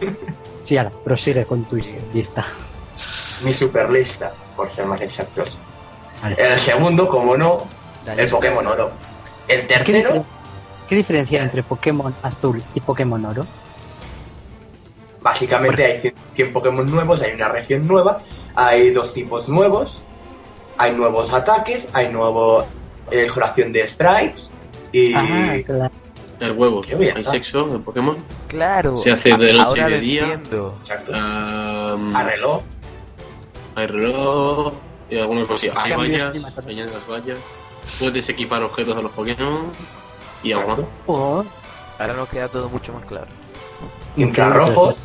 [0.00, 0.06] sí.
[0.64, 1.74] Sí, ahora, prosigue con tu
[2.14, 2.46] lista.
[3.44, 5.56] Mi super lista, por ser más exactos.
[6.22, 6.36] Vale.
[6.38, 7.66] El segundo, como no,
[8.16, 8.30] el.
[8.30, 8.92] Pokémon Oro.
[9.48, 10.24] El ¿Qué, tercero, diferen-
[10.88, 13.44] qué diferencia entre Pokémon Azul y Pokémon Oro?
[15.22, 18.20] Básicamente hay 100 100 Pokémon nuevos, hay una región nueva,
[18.54, 20.02] hay dos tipos nuevos,
[20.78, 22.66] hay nuevos ataques, hay nuevo
[23.10, 24.50] eh, curación de stripes
[24.92, 25.14] y...
[25.14, 25.90] Ah, claro.
[26.40, 27.30] Hay bien, Hay ah.
[27.30, 28.16] sexo en Pokémon.
[28.48, 28.96] Claro.
[28.96, 30.40] Se hace de noche ahora y de día.
[30.80, 31.12] Exacto.
[31.14, 32.62] A reloj.
[33.76, 34.72] hay reloj
[35.08, 35.74] y alguna cosilla.
[35.76, 37.38] Hay Cambio vallas, vallas.
[38.00, 39.70] Puedes equipar objetos a los Pokémon
[40.42, 40.80] y algo más.
[41.06, 41.44] Oh,
[41.98, 43.28] Ahora nos queda todo mucho más claro.
[44.16, 44.98] Infrarrojos.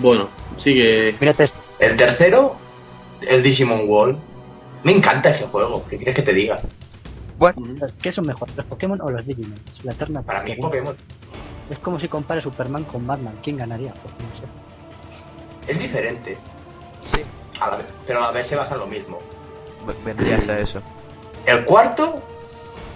[0.00, 1.16] Bueno, sigue.
[1.20, 2.56] Mírate, El tercero,
[3.20, 4.18] el Digimon Wall.
[4.84, 6.62] Me encanta ese juego, ¿qué quieres que te diga?
[8.02, 9.60] ¿qué son mejor, los Pokémon o los Digimon?
[9.76, 10.68] Es la eterna Para mí pregunta.
[10.76, 10.96] Pokémon
[11.70, 13.38] Es como si compara Superman con Batman.
[13.42, 13.92] ¿Quién ganaría?
[14.02, 14.46] Pues no sé.
[15.66, 16.38] es diferente,
[17.04, 17.20] Sí.
[17.60, 19.18] a la vez- pero a la vez se basa en lo mismo.
[20.04, 20.80] Vendrías a eso.
[21.44, 22.22] El cuarto,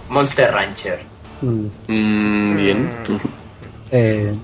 [0.09, 1.05] Monster Rancher.
[1.41, 2.91] Mm, Mm, bien.
[3.91, 4.35] eh,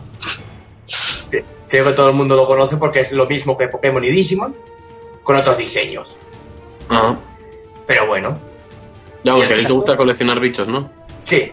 [1.70, 4.56] Creo que todo el mundo lo conoce porque es lo mismo que Pokémon y Digimon,
[5.24, 6.16] con otros diseños.
[6.90, 7.16] Ah,
[7.86, 8.32] Pero bueno,
[9.24, 10.90] ya, porque a ti te gusta coleccionar bichos, ¿no?
[11.26, 11.52] sí,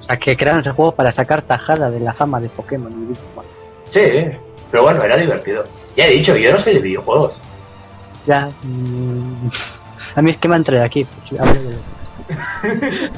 [0.00, 3.06] o sea, que crearon ese juego para sacar tajada de la fama de Pokémon y
[3.06, 3.44] Digimon.
[3.90, 4.36] sí,
[4.70, 5.64] pero bueno, era divertido.
[5.96, 7.40] Ya he dicho, yo no soy de videojuegos.
[8.26, 9.48] Ya, mm,
[10.16, 11.04] a mí es que me han traído aquí.
[11.04, 13.10] pues, de-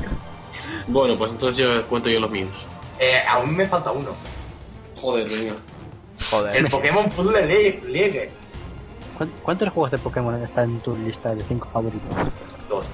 [0.87, 2.51] Bueno, pues entonces yo cuento yo los míos.
[2.99, 4.11] Eh, aún me falta uno.
[5.01, 5.55] Joder, venga.
[6.31, 6.57] Joder.
[6.57, 7.81] El Pokémon Puzzle League.
[7.88, 8.31] League.
[9.16, 12.09] ¿Cuán- ¿Cuántos juegos de Pokémon están en tu lista de 5 favoritos?
[12.68, 12.85] Dos.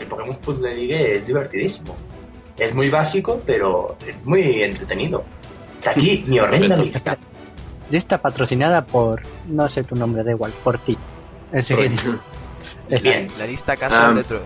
[0.00, 1.96] El Pokémon Puzzle League es divertidísimo.
[2.58, 5.24] Es muy básico, pero es muy entretenido.
[5.78, 7.18] Está aquí mi horrenda lista.
[7.90, 10.96] Lista patrocinada por, no sé tu nombre, da igual, por ti.
[11.52, 12.02] El siguiente.
[12.88, 13.26] Es- Bien.
[13.38, 14.14] La lista casual Ah.
[14.14, 14.40] de Troy.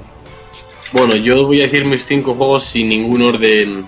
[0.93, 3.87] Bueno, yo voy a decir mis cinco juegos sin ningún orden.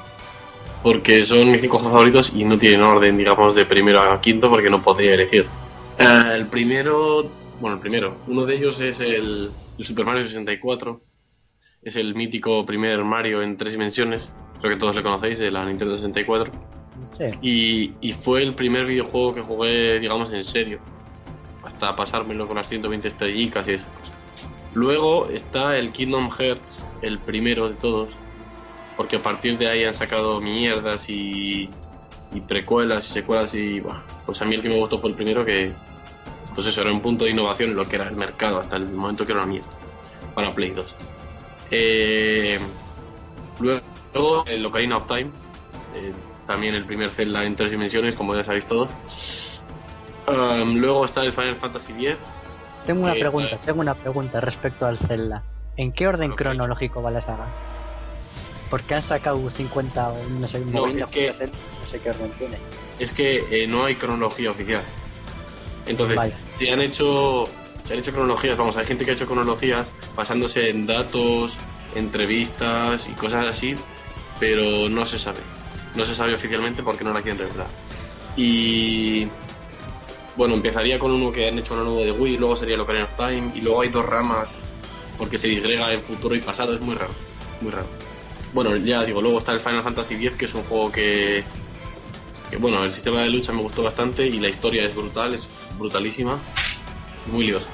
[0.83, 4.49] Porque son mis cinco juegos favoritos y no tienen orden, digamos, de primero a quinto
[4.51, 5.47] porque no podría elegir.
[5.99, 7.31] Eh, el primero,
[7.61, 11.01] bueno, el primero, uno de ellos es el, el Super Mario 64.
[11.83, 14.29] Es el mítico primer Mario en tres dimensiones.
[14.61, 16.53] Creo que todos le conocéis, de la Nintendo 64.
[17.19, 17.25] Sí.
[17.43, 20.81] Y, y fue el primer videojuego que jugué, digamos, en serio.
[21.65, 24.13] Hasta pasármelo con las 120 estrellitas y esas cosas.
[24.75, 28.09] Luego está el Kingdom Hearts, el primero de todos.
[28.97, 31.69] Porque a partir de ahí han sacado mierdas y,
[32.35, 33.83] y precuelas y secuelas y...
[34.27, 35.73] Pues a mí el que me gustó fue el primero que...
[36.55, 38.91] Pues eso, era un punto de innovación en lo que era el mercado hasta el
[38.91, 39.69] momento que era una mierda.
[40.35, 40.95] Para Play 2.
[41.71, 42.59] Eh,
[43.61, 45.31] luego el Ocarina of Time,
[45.95, 46.13] eh,
[46.47, 48.91] también el primer Zelda en tres dimensiones, como ya sabéis todos.
[50.29, 52.17] Um, luego está el Final Fantasy X.
[52.87, 55.43] Tengo una Eh, pregunta, tengo una pregunta respecto al Zelda.
[55.77, 57.47] ¿En qué orden cronológico va la saga?
[58.73, 62.57] Porque han sacado 50 o no sé, No, 90 es que- no sé qué tiene.
[62.99, 64.81] es que eh, no hay cronología oficial.
[65.85, 66.39] Entonces, Vaya.
[66.49, 67.51] se han hecho
[67.87, 71.53] se han hecho cronologías, vamos, hay gente que ha hecho cronologías basándose en datos,
[71.95, 73.75] entrevistas y cosas así,
[74.41, 75.41] pero no se sabe.
[75.95, 77.67] No se sabe oficialmente porque no la quieren revelar.
[78.39, 79.27] Y
[80.35, 83.05] bueno, empezaría con uno que han hecho una nuevo de Wii, luego sería el Ocarina
[83.05, 84.49] of Time y luego hay dos ramas
[85.19, 87.13] porque se disgrega en futuro y pasado, es muy raro,
[87.61, 87.87] muy raro.
[88.53, 91.45] Bueno, ya digo, luego está el Final Fantasy X, que es un juego que
[92.59, 95.49] bueno, el sistema de lucha me gustó bastante y la historia es brutal, es
[95.79, 96.39] brutalísima,
[97.31, 97.67] muy liosa.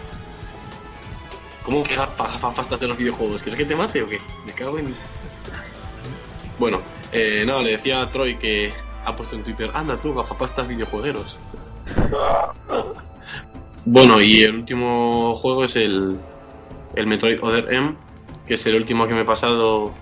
[1.65, 3.43] ¿Cómo que gafapastas de los videojuegos?
[3.43, 4.19] ¿Quieres que te mate o qué?
[4.47, 4.95] Me cago en...
[6.59, 6.81] Bueno,
[7.13, 8.73] eh, no, le decía a Troy que
[9.05, 11.37] ha puesto en Twitter, anda tú, gafapastas videojuegueros.
[13.85, 16.19] Bueno, y el último juego es el,
[16.95, 17.95] el Metroid Other M,
[18.47, 19.95] que es el último que me he pasado,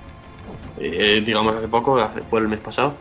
[0.79, 1.99] eh, digamos, hace poco,
[2.29, 2.95] fue el mes pasado.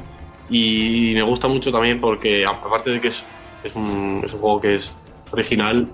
[0.50, 3.24] Y me gusta mucho también porque, aparte de que es,
[3.64, 4.96] es, un, es un juego que es
[5.32, 5.88] original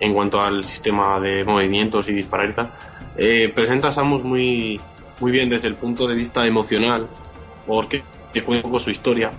[0.00, 2.70] en cuanto al sistema de movimientos y disparar y tal,
[3.16, 4.80] eh, presenta a Samus muy,
[5.20, 7.06] muy bien desde el punto de vista emocional,
[7.66, 9.30] porque te cuenta un poco su historia,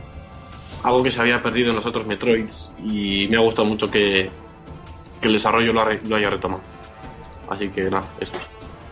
[0.84, 4.30] algo que se había perdido en los otros Metroids, y me ha gustado mucho que,
[5.22, 6.62] que el desarrollo lo, lo haya retomado.
[7.50, 8.34] Así que nada, eso.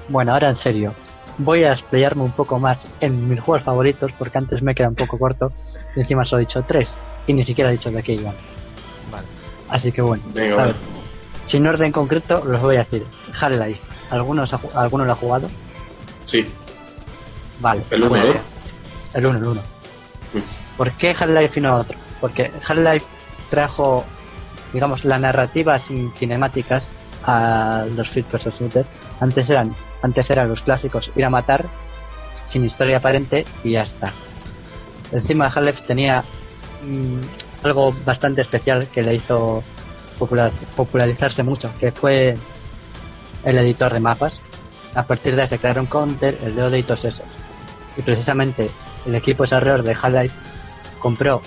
[0.10, 0.93] Bueno, ahora en serio.
[1.38, 4.95] Voy a explayarme un poco más en mis juegos favoritos porque antes me queda un
[4.95, 5.51] poco corto
[5.95, 6.89] y encima solo he dicho tres
[7.25, 8.36] y ni siquiera he dicho de qué iban.
[9.11, 9.25] Vale.
[9.69, 10.73] Así que bueno, Venga, a vale.
[10.73, 10.81] ver,
[11.47, 13.05] sin orden concreto los voy a decir.
[13.39, 13.79] Half-Life,
[14.11, 15.49] ¿algunos ha ju- ¿alguno lo ha jugado?
[16.27, 16.47] Sí.
[17.59, 17.84] Vale.
[17.89, 18.39] El lo voy uno, a ¿no?
[18.39, 18.51] decir.
[19.15, 19.61] El 1, el 1.
[19.61, 20.77] Mm.
[20.77, 21.97] ¿Por qué Half-Life y no otro?
[22.21, 23.05] Porque Half-Life
[23.49, 24.05] trajo,
[24.71, 26.84] digamos, la narrativa sin cinemáticas
[27.25, 28.88] a los first person shooters.
[29.19, 29.73] Antes eran,
[30.04, 31.66] antes eran los clásicos ir a matar,
[32.47, 34.14] sin historia aparente y ya está.
[35.12, 36.24] Encima Half-Life tenía
[36.84, 39.64] mm, algo bastante especial que le hizo
[40.20, 42.38] popular- popularizarse mucho, que fue
[43.45, 44.39] el editor de mapas.
[44.93, 47.22] A partir de ahí se crearon Counter, el de y esos.
[47.97, 48.70] Y precisamente
[49.08, 50.36] el equipo desarrollador de Half-Life
[50.99, 51.41] compró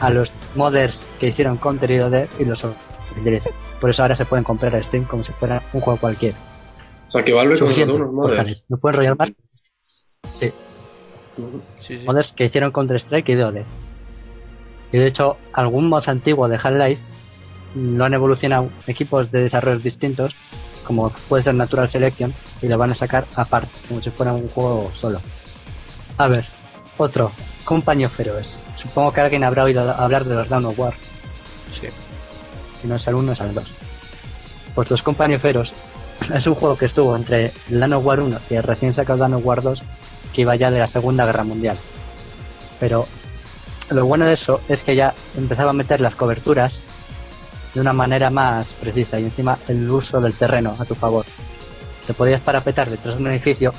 [0.00, 2.62] a los modders que hicieron Counter y OD y los
[3.18, 3.50] utilizó.
[3.80, 6.36] Por eso ahora se pueden comprar a Steam como si fuera un juego cualquiera.
[7.08, 8.38] O sea, que Valve contrató unos modders.
[8.38, 8.62] Half-Life.
[8.68, 9.30] ¿Me puedo enrollar más?
[10.38, 10.50] Sí.
[11.80, 12.04] Sí, sí.
[12.06, 13.56] modders que hicieron Counter Strike y DOD.
[14.92, 17.02] Y de hecho, algún mod antiguo de Half-Life
[17.74, 20.34] lo han evolucionado equipos de desarrollos distintos,
[20.86, 22.32] como puede ser Natural Selection,
[22.62, 25.20] y lo van a sacar aparte, como si fuera un juego solo.
[26.18, 26.44] A ver,
[26.96, 27.32] otro,
[27.64, 28.56] Company of Heroes.
[28.76, 30.94] Supongo que alguien habrá oído hablar de los Dawn of War.
[31.72, 31.88] Sí.
[32.80, 33.64] Si no es al 1, es al 2.
[34.74, 35.72] Pues los Company of Heroes
[36.34, 39.44] es un juego que estuvo entre of War 1 y el recién sacado Dawn of
[39.44, 39.80] War 2,
[40.32, 41.76] que iba ya de la Segunda Guerra Mundial.
[42.80, 43.06] Pero
[43.90, 46.74] lo bueno de eso es que ya empezaba a meter las coberturas
[47.74, 51.26] de una manera más precisa y encima el uso del terreno a tu favor.
[52.06, 53.72] Te podías parapetar detrás de un edificio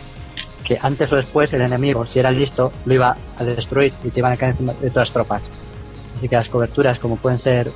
[0.64, 4.20] que antes o después el enemigo, si era listo, lo iba a destruir y te
[4.20, 5.44] iban a caer encima de todas las tropas.
[6.18, 7.72] Así que las coberturas, como pueden ser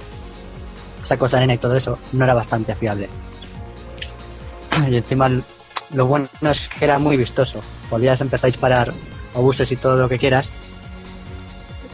[1.08, 3.10] sacos de arena y todo eso, no era bastante fiable.
[4.90, 5.30] Y encima
[5.94, 7.62] lo bueno es que era muy vistoso.
[7.90, 8.94] Podías empezar a disparar
[9.34, 10.50] obuses y todo lo que quieras.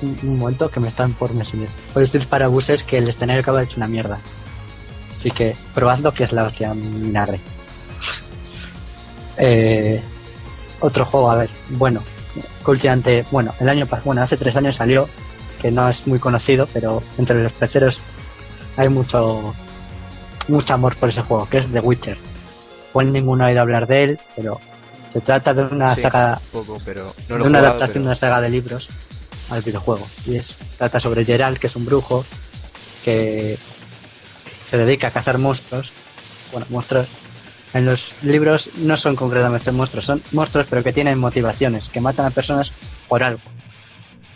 [0.01, 1.69] Un, momento que me están por mencionar.
[1.93, 4.19] Puedes disparar obuses que el escenario acaba hecho una mierda.
[5.17, 7.39] Así que probadlo que es la hostia vinagre.
[9.37, 10.01] Eh,
[10.79, 12.01] otro juego, a ver, bueno,
[13.03, 15.07] que bueno, el año pasado, bueno, hace tres años salió,
[15.61, 17.97] que no es muy conocido, pero entre los peceros
[18.77, 19.53] hay mucho,
[20.47, 22.17] mucho amor por ese juego, que es The Witcher.
[23.03, 24.59] Ninguno ha oído hablar de él, pero
[25.11, 28.15] se trata de una Sí, saga, poco, pero no de una jugado, adaptación de una
[28.15, 28.89] saga de libros
[29.49, 30.07] al videojuego.
[30.25, 32.25] Y es, trata sobre Geralt, que es un brujo,
[33.03, 33.57] que
[34.69, 35.91] se dedica a cazar monstruos.
[36.51, 37.07] Bueno, monstruos.
[37.73, 42.25] En los libros no son concretamente monstruos, son monstruos pero que tienen motivaciones, que matan
[42.25, 42.71] a personas
[43.09, 43.41] por algo.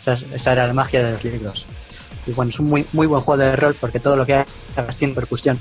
[0.00, 1.64] Esa, es- esa era la magia de los libros.
[2.26, 4.44] Y bueno, es un muy, muy buen juego de rol porque todo lo que
[4.76, 5.58] hagas tiene percusión.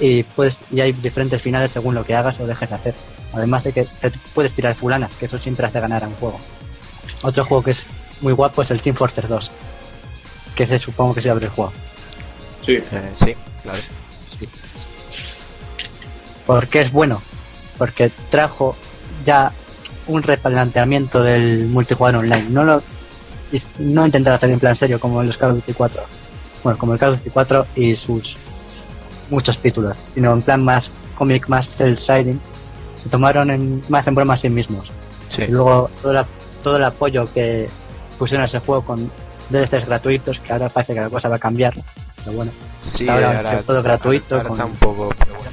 [0.00, 2.94] Y, pues, y hay diferentes finales según lo que hagas o dejes de hacer.
[3.32, 6.38] Además de que te puedes tirar fulanas, que eso siempre hace ganar a un juego.
[7.22, 7.84] Otro juego que es
[8.20, 9.50] muy guapo es el Team Fortress 2.
[10.54, 11.72] Que ese supongo que se abre el juego.
[12.64, 12.74] Sí.
[12.74, 13.78] Eh, sí, claro.
[16.46, 17.22] ¿Por qué es bueno?
[17.76, 18.76] Porque trajo
[19.24, 19.52] ya
[20.06, 22.46] un replanteamiento del multijugador online.
[22.48, 22.82] No lo
[23.78, 26.02] no intentar hacer en plan serio como los Call of Duty 4.
[26.64, 28.36] Bueno, como el Call of Duty 4 y sus
[29.30, 32.40] muchos títulos, sino en plan más cómic, más cel shading.
[33.02, 34.90] Se tomaron en, más en broma a sí mismos.
[35.30, 35.42] Sí.
[35.42, 36.26] Y luego todo, la-
[36.62, 37.68] todo el apoyo que
[38.18, 39.10] pusieron a ese juego con
[39.50, 41.74] DLCs gratuitos, que ahora parece que la cosa va a cambiar.
[42.24, 42.50] Pero bueno,
[42.82, 44.36] Sí, ahora, ahora- todo gratuito.
[44.36, 45.50] ahora con- está un poco, pero bueno.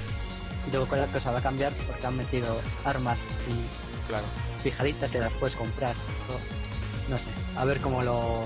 [0.67, 3.17] Y luego con la cosa va a cambiar porque han metido armas
[3.47, 4.23] y Claro.
[4.63, 5.91] fijaditas que las puedes comprar.
[6.29, 7.23] O- no sé,
[7.57, 8.43] a ver cómo lo.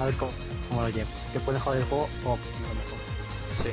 [0.00, 0.30] A ver cómo,
[0.68, 1.08] cómo lo llevo.
[1.32, 2.98] Que puede joder el juego o lo mejor.
[3.62, 3.70] Sí.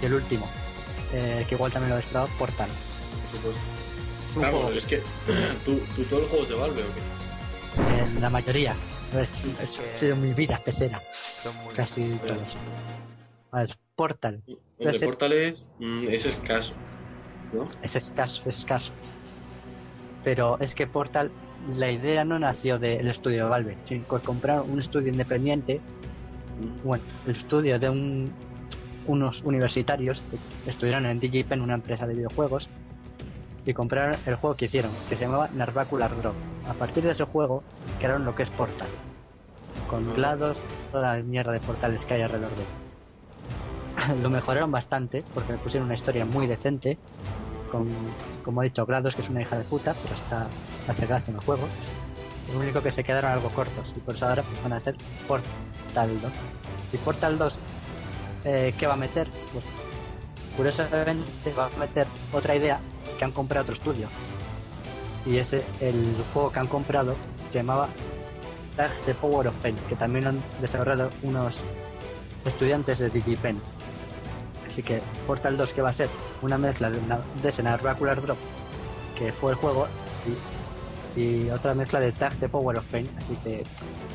[0.00, 0.48] Y el último,
[1.12, 2.68] eh, que igual también lo he esperado, Portal.
[2.68, 3.60] Por supuesto.
[4.30, 4.96] Es un Claro, juego, es que
[5.64, 7.00] tú, tú todo el juego de Valve o qué?
[8.02, 8.74] eh, la mayoría.
[9.12, 9.28] Es,
[9.60, 11.00] es- ha sido mi vida pecera.
[11.74, 12.56] Casi todos.
[13.52, 14.40] A ver, Portal.
[14.78, 16.74] El de Portal es, mm, es escaso,
[17.52, 17.64] ¿no?
[17.82, 18.90] Es escaso, es escaso.
[20.24, 21.30] Pero es que Portal,
[21.76, 25.80] la idea no nació del estudio de Valve, sino compraron un estudio independiente,
[26.84, 28.32] bueno, el estudio de un,
[29.06, 30.22] unos universitarios
[30.64, 32.68] que estudiaron en DigiPen, una empresa de videojuegos,
[33.64, 36.34] y compraron el juego que hicieron, que se llamaba Narvacular Drop.
[36.68, 37.62] A partir de ese juego
[37.98, 38.88] crearon lo que es Portal,
[39.88, 40.58] con GLaDOS,
[40.90, 42.68] toda la mierda de portales que hay alrededor de él.
[44.22, 46.98] lo mejoraron bastante porque le pusieron una historia muy decente
[47.70, 47.88] con
[48.44, 50.46] como ha dicho GLaDOS que es una hija de puta pero está
[50.88, 51.68] hace gracia en el juego
[52.52, 54.96] lo único que se quedaron algo cortos y por eso ahora van a hacer
[55.28, 56.32] Portal 2
[56.92, 57.52] y Portal 2
[58.44, 59.28] eh, ¿qué va a meter?
[59.52, 59.64] pues
[60.56, 62.78] curiosamente va a meter otra idea
[63.18, 64.08] que han comprado otro estudio
[65.24, 67.16] y ese el juego que han comprado
[67.50, 67.88] se llamaba
[68.76, 71.54] Tag the Power of Pain que también lo han desarrollado unos
[72.44, 73.60] estudiantes de DigiPen
[74.72, 76.08] Así que Portal 2 que va a ser
[76.40, 78.38] una mezcla de, una, de ese Narvacular Drop
[79.18, 79.86] que fue el juego
[81.14, 83.06] y, otra mezcla de Tag the Power of Pain.
[83.18, 83.64] Así que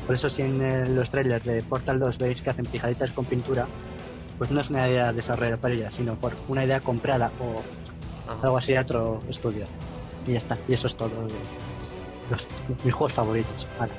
[0.04, 3.24] por eso si en eh, los trailers de Portal 2 veis que hacen pijaditas con
[3.24, 3.68] pintura,
[4.38, 7.62] pues no es una idea desarrollada para ella, sino por una idea comprada o
[8.42, 9.66] algo así a otro estudio.
[10.26, 11.08] Y ya está, y eso es todo.
[11.26, 11.34] de
[12.30, 12.46] Los,
[12.84, 13.66] mis juegos favoritos.
[13.78, 13.92] Vale.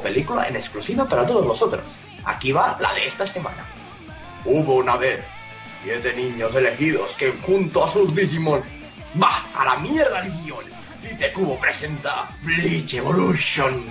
[0.00, 1.82] Película en exclusiva para todos vosotros.
[2.24, 3.64] Aquí va la de esta semana.
[4.44, 5.20] Hubo una vez
[5.82, 8.62] siete niños elegidos que junto a sus Digimon...
[9.14, 9.44] ¡Bah!
[9.56, 10.74] ¡A la mierda el guion!
[11.34, 13.84] Cubo presenta Bleach Evolution.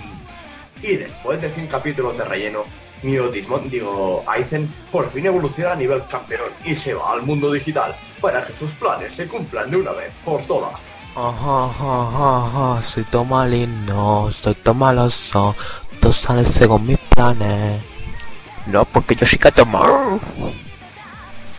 [0.82, 2.64] Y después de 100 capítulos de relleno,
[3.02, 7.94] Miotismon, digo, Aizen, por fin evoluciona a nivel campeón y se va al mundo digital
[8.20, 10.74] para que sus planes se cumplan de una vez por todas.
[11.16, 15.54] Ajá, ajá, ajá, soy Tomalino, soy Tomaloso,
[16.04, 17.80] tú sales según mis planes.
[18.66, 20.20] No, porque yo soy Catomar.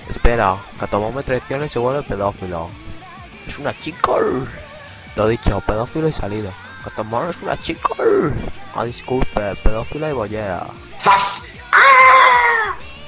[0.07, 2.69] Espera, Catomar me traiciona y se vuelve pedófilo.
[3.47, 4.11] Es una chica.
[5.15, 6.51] Lo dicho, pedófilo y salido.
[6.83, 7.89] Catomar es una chica.
[8.75, 10.67] Ah, disculpe, pedófila y bollera.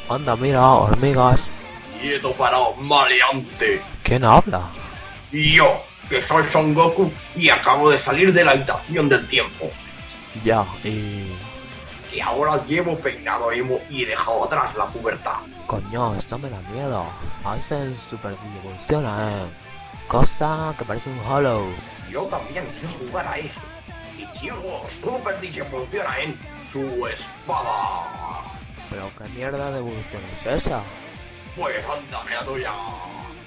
[0.10, 1.42] Anda, mira, hormigas.
[2.02, 3.80] Quieto para maleante.
[4.02, 4.72] ¿Quién habla?
[5.32, 9.72] Yo, que soy Son Goku y acabo de salir de la habitación del tiempo.
[10.44, 11.34] Ya, y...
[12.12, 15.40] Que ahora llevo peinado emo y he dejado atrás la pubertad.
[15.68, 17.06] Coño, esto me da miedo.
[17.44, 19.46] Hacen super evoluciona, eh.
[20.08, 21.66] Cosa que parece un hollow.
[22.10, 23.60] Yo también quiero jugar a eso.
[24.18, 24.62] Y quiero
[25.04, 25.36] Super
[25.70, 26.36] funciona en
[26.72, 28.44] su espada.
[28.90, 30.82] Pero qué mierda de evolución es esa.
[31.56, 32.72] Pues ándame a tuya.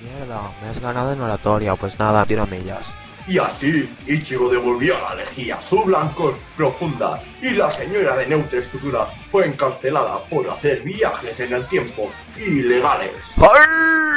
[0.02, 2.84] Mierda, me has ganado en oratoria, pues nada, tiro millas.
[3.26, 9.06] Y así, Ichigo devolvió la lejía su blancos profunda y la señora de Neutres Futura
[9.30, 13.12] fue encarcelada por hacer viajes en el tiempo ilegales.
[13.36, 14.10] Mándanos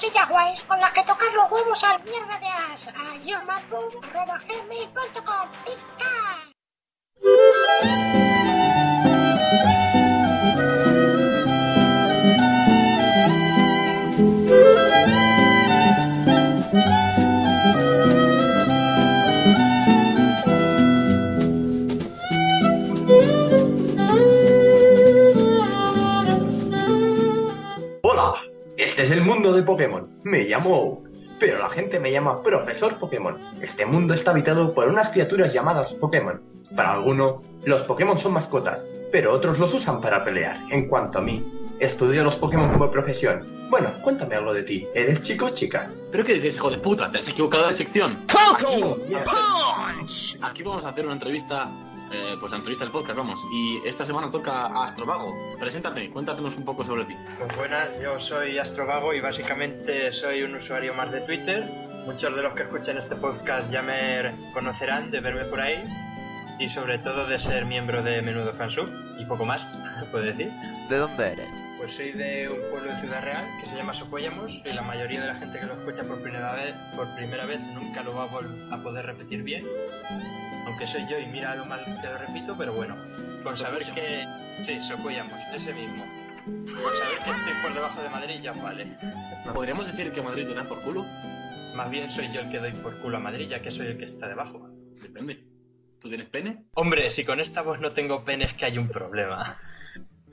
[0.00, 6.50] cosillas guays con las que tocar los huevos al mierda de as a yourmadboom.gmail.com ¡Pica!
[29.00, 30.20] Este es el mundo de Pokémon.
[30.24, 33.34] Me llamo Oak, pero la gente me llama Profesor Pokémon.
[33.62, 36.42] Este mundo está habitado por unas criaturas llamadas Pokémon.
[36.76, 40.58] Para algunos, los Pokémon son mascotas, pero otros los usan para pelear.
[40.70, 41.42] En cuanto a mí,
[41.78, 43.46] estudio los Pokémon como profesión.
[43.70, 44.86] Bueno, cuéntame algo de ti.
[44.94, 45.90] ¿Eres chico o chica?
[46.12, 47.10] ¿Pero qué dices, hijo de puta?
[47.10, 48.26] Te has equivocado de sección.
[49.08, 50.36] Yes.
[50.42, 51.70] Aquí vamos a hacer una entrevista,
[52.10, 53.40] eh, pues la entrevista del podcast, vamos.
[53.52, 55.34] Y esta semana toca a Astrovago.
[55.58, 57.16] Preséntate, cuéntanos un poco sobre ti.
[57.38, 61.64] Pues buenas, yo soy Astrovago y básicamente soy un usuario más de Twitter.
[62.06, 65.84] Muchos de los que escuchen este podcast ya me conocerán de verme por ahí
[66.58, 68.88] y sobre todo de ser miembro de Menudo Fansub
[69.18, 69.62] y poco más,
[70.10, 70.50] puedo decir.
[70.88, 71.59] ¿De dónde eres?
[71.80, 75.22] Pues soy de un pueblo de Ciudad Real que se llama Socuéllamos y la mayoría
[75.22, 78.24] de la gente que lo escucha por primera vez, por primera vez nunca lo va
[78.24, 79.64] a, poder repetir bien.
[80.66, 82.96] Aunque soy yo y mira lo mal que lo repito, pero bueno,
[83.42, 84.26] con saber que...
[84.66, 86.04] Sí, Socuéllamos, ese mismo.
[86.44, 88.86] Con saber que estoy por debajo de Madrid ya vale.
[89.54, 91.06] ¿Podríamos decir que Madrid da por culo?
[91.76, 93.96] Más bien soy yo el que doy por culo a Madrid, ya que soy el
[93.96, 94.68] que está debajo.
[95.00, 95.46] Depende.
[95.98, 96.66] ¿Tú tienes pene?
[96.74, 99.58] Hombre, si con esta voz no tengo pene es que hay un problema.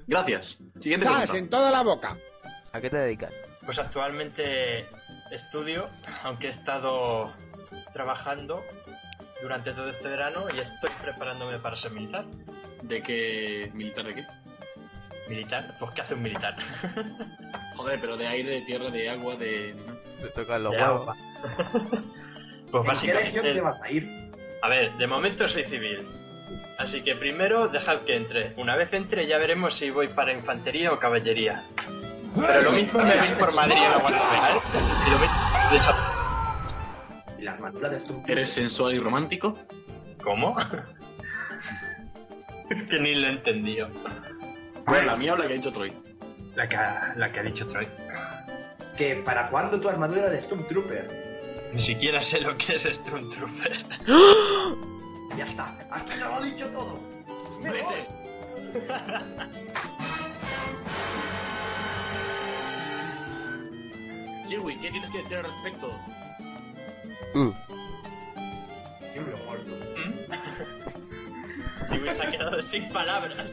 [0.08, 0.58] Gracias.
[0.82, 1.16] Siguiente ¡Zas!
[1.30, 1.38] pregunta.
[1.38, 2.18] En toda la boca.
[2.72, 3.32] ¿A qué te dedicas?
[3.66, 4.86] Pues actualmente
[5.32, 5.90] estudio,
[6.24, 7.34] aunque he estado
[7.94, 8.64] trabajando
[9.42, 12.26] durante todo este verano y estoy preparándome para ser militar.
[12.84, 13.70] ¿De qué?
[13.74, 14.26] ¿Militar de qué?
[15.28, 15.76] ¿Militar?
[15.80, 16.56] Pues ¿qué hace un militar?
[17.76, 19.76] Joder, pero de aire, de tierra, de agua, de...
[20.22, 21.02] Te tocan los De huevos.
[21.02, 21.16] agua.
[22.70, 23.62] Pues ¿En qué legión te básicamente...
[23.62, 24.32] vas a ir?
[24.62, 26.06] A ver, de momento soy civil.
[26.78, 28.54] Así que primero dejad que entre.
[28.58, 31.64] Una vez entre ya veremos si voy para infantería o caballería.
[32.36, 34.60] Pero lo mismo me voy por Madrid en la Guardia Real.
[35.06, 35.38] Y lo mismo
[35.72, 36.14] de esa-
[37.40, 38.32] ¿Y la armadura de Stormtrooper?
[38.38, 39.58] ¿Eres sensual y romántico?
[40.24, 40.56] ¿Cómo?
[42.90, 43.90] que ni lo he entendido.
[44.86, 45.94] Bueno, la mía o la que ha dicho Troy.
[46.56, 47.88] La que ha, la que ha dicho Troy.
[48.98, 51.72] ¿Que para cuándo tu armadura de Stormtrooper?
[51.74, 53.86] Ni siquiera sé lo que es Stormtrooper.
[55.36, 57.00] Ya está, aquí se lo ha dicho todo.
[57.62, 57.96] Me voy.
[64.48, 65.92] Chiwi, ¿qué tienes que decir al respecto?
[67.36, 67.52] Uh,
[69.14, 69.72] Siempre muerto.
[71.90, 73.38] Si me ha quedado sin palabras.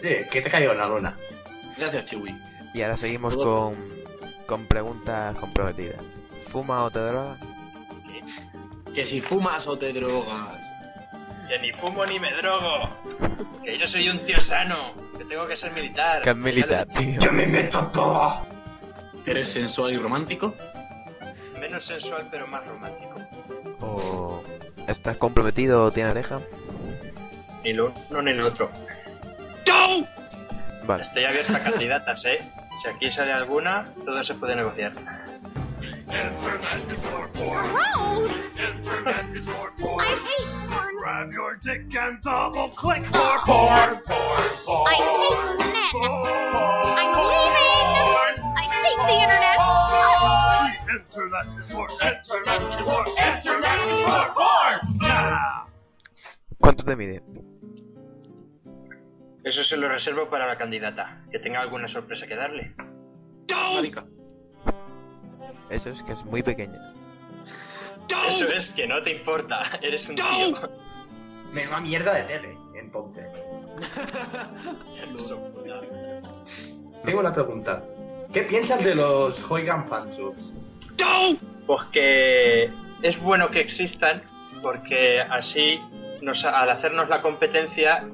[0.00, 1.16] Sí, que te caiga una luna.
[1.78, 2.34] Gracias, Chiwi.
[2.74, 3.74] y ahora seguimos con,
[4.46, 6.00] con preguntas comprometidas.
[6.50, 7.36] ¿Fuma o te droga?
[8.96, 10.56] Que si fumas o te drogas.
[11.46, 12.88] Que ni fumo ni me drogo.
[13.62, 14.94] Que yo soy un tío sano.
[15.18, 16.22] Que tengo que ser militar.
[16.22, 17.20] Que es militar, tío.
[17.20, 18.46] Yo me meto todo.
[19.26, 20.54] ¿Eres sensual y romántico?
[21.60, 23.20] Menos sensual, pero más romántico.
[23.80, 24.42] ¿O
[24.88, 26.40] estás comprometido o tienes pareja?
[27.64, 28.70] Ni lo uno ni lo otro.
[30.84, 31.02] Vale.
[31.02, 32.38] Estoy abierto a candidatas, ¿eh?
[32.80, 34.92] Si aquí sale alguna, todo se puede negociar.
[36.08, 37.66] Hello?
[39.06, 40.94] I hate porn.
[40.98, 44.86] Grab your dick and double click for porn, porn, porn.
[44.86, 45.82] I hate men.
[46.96, 48.38] I'm leaving.
[48.54, 49.58] I hate the internet.
[50.66, 54.76] The internet is for internet is for internet is for porn.
[55.02, 55.66] Yeah.
[56.60, 57.22] ¿Cuánto te mide?
[59.44, 62.74] Eso se lo reservo para la candidata, que tenga alguna sorpresa que darle.
[63.48, 64.04] Marica.
[65.70, 66.78] Eso es que es muy pequeña.
[68.28, 70.24] Eso es que no te importa, eres un tío.
[71.52, 73.32] Menuda mierda de tele, entonces.
[77.04, 77.82] Tengo una pregunta.
[78.32, 80.52] ¿Qué piensas de los Hoigan fansubs?
[81.66, 82.70] Pues que
[83.02, 84.22] es bueno que existan,
[84.62, 85.80] porque así,
[86.20, 88.04] nos, al hacernos la competencia,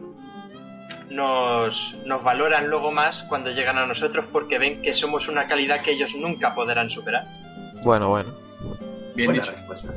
[1.10, 5.82] nos, nos valoran luego más cuando llegan a nosotros porque ven que somos una calidad
[5.82, 7.41] que ellos nunca podrán superar.
[7.84, 8.32] Bueno, bueno.
[9.14, 9.52] Bien Buena dicho.
[9.52, 9.88] respuesta.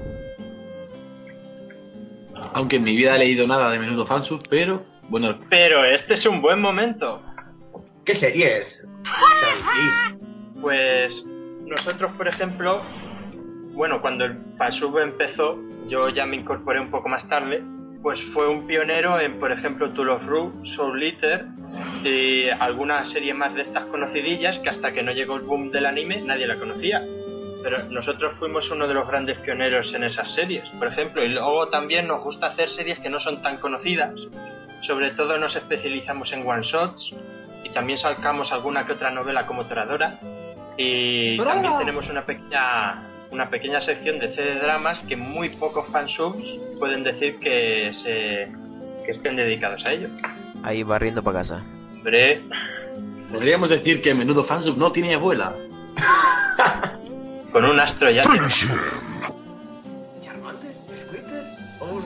[2.54, 6.26] Aunque en mi vida he leído nada de menudo fansub, pero bueno, Pero este es
[6.26, 7.22] un buen momento.
[8.06, 8.84] ¿Qué series?
[10.62, 11.24] Pues
[11.68, 12.82] nosotros, por ejemplo,
[13.74, 17.62] bueno, cuando el Fansub empezó, yo ya me incorporé un poco más tarde,
[18.02, 21.46] pues fue un pionero en, por ejemplo, Tool of Ru, Soul Eater
[22.04, 25.86] y alguna serie más de estas conocidillas que hasta que no llegó el boom del
[25.86, 27.04] anime nadie la conocía.
[27.66, 31.68] Pero nosotros fuimos uno de los grandes pioneros en esas series, por ejemplo, y luego
[31.70, 34.14] también nos gusta hacer series que no son tan conocidas.
[34.82, 37.12] Sobre todo nos especializamos en one shots
[37.64, 40.20] y también sacamos alguna que otra novela como Toradora.
[40.78, 43.02] Y también tenemos una pequeña
[43.32, 46.48] una pequeña sección de CD dramas que muy pocos fansubs
[46.78, 48.48] pueden decir que se
[49.08, 50.10] que estén dedicados a ello.
[50.62, 51.64] Ahí barriendo para casa.
[51.96, 52.44] Hombre,
[53.32, 55.56] podríamos decir que menudo fansub no tiene abuela.
[57.56, 58.24] con un astro ya
[60.20, 60.76] ¿Charmander?
[60.94, 61.56] ¿Squirtle?
[61.80, 62.02] ¿O?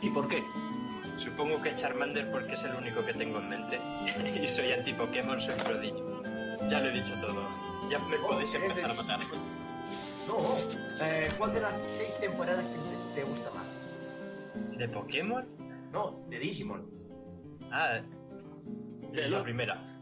[0.00, 0.42] ¿Y por qué?
[1.22, 3.78] Supongo que Charmander porque es el único que tengo en mente.
[4.42, 6.22] y soy anti-Pokémon, soy prodigio.
[6.70, 7.46] Ya lo he dicho todo.
[7.90, 9.20] Ya me podéis empezar a matar.
[10.26, 10.56] No.
[10.98, 14.78] Eh, ¿Cuál de las seis temporadas te, te gusta más?
[14.78, 15.44] ¿De Pokémon?
[15.92, 16.86] No, de Digimon.
[17.70, 17.98] Ah,
[19.12, 19.93] la primera.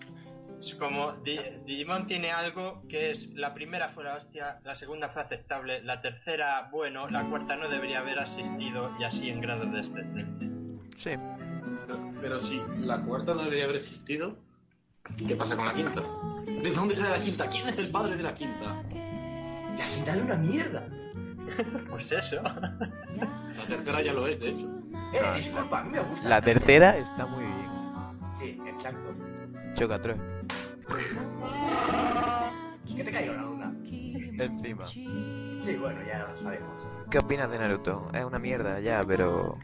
[0.64, 5.08] Es como Di- Digimon tiene algo que es la primera fue la hostia, la segunda
[5.08, 9.64] fue aceptable, la tercera bueno, la cuarta no debería haber asistido y así en grado
[9.66, 10.48] descendente.
[10.96, 11.10] Sí.
[12.20, 14.36] Pero si la cuarta no debería haber existido,
[15.26, 16.00] ¿qué pasa con la quinta?
[16.46, 17.48] ¿De dónde sale la quinta?
[17.48, 18.82] ¿Quién es el padre de la quinta?
[19.76, 20.82] La quinta es una mierda.
[21.90, 22.40] Pues eso.
[22.42, 24.66] La tercera ya lo es, de hecho.
[25.12, 26.28] Eh, disculpa, a mí me gusta.
[26.28, 27.70] La tercera está muy bien.
[28.38, 29.14] Sí, exacto.
[29.74, 30.16] Choca tres.
[32.96, 33.72] Que te caiga una luna.
[34.38, 34.86] Encima.
[34.86, 35.06] Sí,
[35.80, 36.70] bueno, ya lo sabemos.
[37.10, 38.08] ¿Qué opinas de Naruto?
[38.12, 39.58] Es una mierda ya, pero...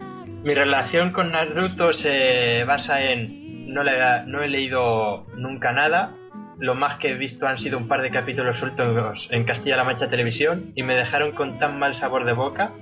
[0.45, 3.93] Mi relación con Naruto se basa en no, le,
[4.27, 6.15] no he leído nunca nada.
[6.59, 10.11] Lo más que he visto han sido un par de capítulos sueltos en Castilla-La Mancha
[10.11, 12.73] Televisión y me dejaron con tan mal sabor de boca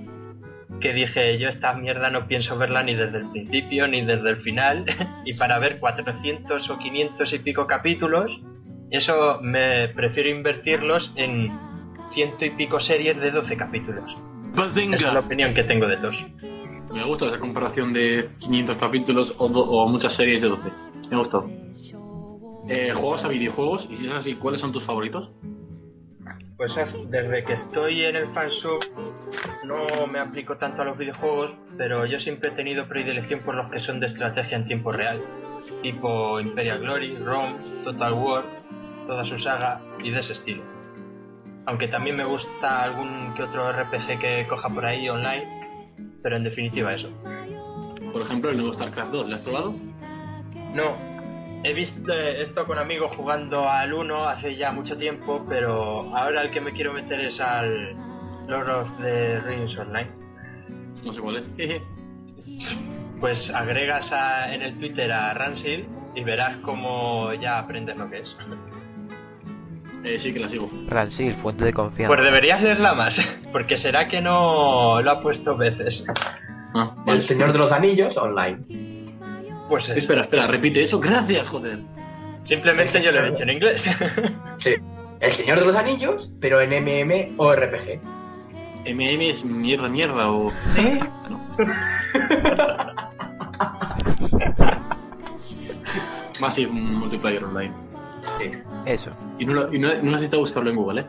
[0.79, 4.37] que dije yo esta mierda no pienso verla ni desde el principio ni desde el
[4.37, 4.85] final
[5.25, 8.31] y para ver 400 o 500 y pico capítulos
[8.91, 11.51] eso me prefiero invertirlos en
[12.13, 14.05] ciento y pico series de 12 capítulos.
[14.95, 16.15] Esa es la opinión que tengo de dos.
[16.93, 20.69] Me gusta esa comparación de 500 capítulos o, do- o muchas series de 12.
[21.11, 21.49] Me gustó.
[22.69, 23.87] Eh, ¿Juegas a videojuegos?
[23.91, 25.31] Y si es así, ¿cuáles son tus favoritos?
[26.57, 28.83] Pues eh, desde que estoy en el fansub
[29.63, 33.69] no me aplico tanto a los videojuegos, pero yo siempre he tenido predilección por los
[33.69, 35.19] que son de estrategia en tiempo real,
[35.83, 38.43] tipo Imperial Glory, Rome, Total War,
[39.05, 40.63] toda su saga y de ese estilo.
[41.67, 46.43] Aunque también me gusta algún que otro RPG que coja por ahí online, pero en
[46.43, 47.11] definitiva eso.
[48.11, 49.75] Por ejemplo, el nuevo StarCraft 2, ¿lo has probado?
[50.73, 51.16] No,
[51.69, 56.41] he visto he estado con amigos jugando al 1 hace ya mucho tiempo, pero ahora
[56.43, 57.95] el que me quiero meter es al
[58.47, 60.09] Lord of the Rings Online.
[61.03, 61.51] No sé cuál es.
[63.19, 68.19] Pues agregas a- en el Twitter a Ransil y verás cómo ya aprendes lo que
[68.19, 68.37] es.
[70.03, 70.69] Eh, sí que la sigo.
[70.87, 72.13] Ransil, fuente de confianza.
[72.13, 73.17] Pues deberías leerla más,
[73.51, 76.05] porque será que no lo ha puesto veces.
[77.07, 78.59] El Señor de los Anillos online.
[79.69, 79.93] Pues eso.
[79.97, 80.99] Espera, espera, repite eso.
[80.99, 81.79] Gracias, joder.
[82.45, 83.83] Simplemente yo lo he dicho en inglés.
[84.59, 84.75] Sí.
[85.19, 87.99] El Señor de los Anillos, pero en MMORPG.
[88.85, 90.51] MM es mierda, mierda o.
[90.77, 90.99] ¿Eh?
[96.39, 97.73] Massive Multiplayer Online.
[98.39, 98.51] Sí.
[98.85, 99.11] Eso.
[99.39, 101.05] Y no, lo- y no, no necesitas buscarlo en Google, ¿eh?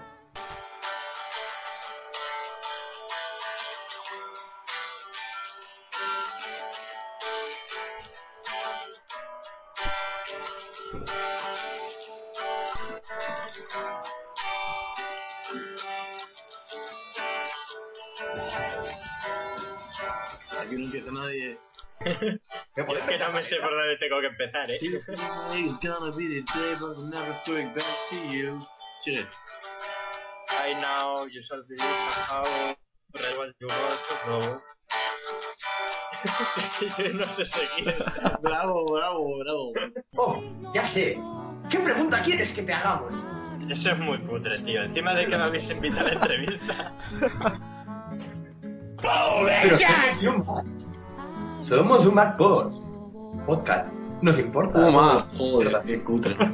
[20.61, 21.59] Aquí no empieza nadie.
[22.77, 24.79] Es que no me sé por dónde tengo que empezar, ¿eh?
[25.83, 28.61] Gonna be the day, but I'll never throw back to you.
[29.03, 29.27] Sigue.
[30.51, 32.75] I know you shall be somehow
[33.15, 34.57] rival you want to know.
[36.23, 37.95] Es que yo no sé seguir.
[38.43, 39.73] bravo, bravo, bravo.
[40.17, 40.43] Oh,
[40.75, 41.19] ya sé.
[41.71, 43.13] ¿Qué pregunta quieres que te hagamos?
[43.69, 44.83] Eso es muy putre, tío.
[44.83, 46.95] Encima de que me habéis invitado a la entrevista.
[49.01, 49.79] Pero
[51.63, 52.41] somos un Mac.
[52.41, 53.47] Un Mac.
[53.47, 53.93] Podcast.
[54.23, 54.73] Nos importa.
[54.73, 55.25] ¿Cómo más?
[55.37, 56.37] Joder, qué cutre.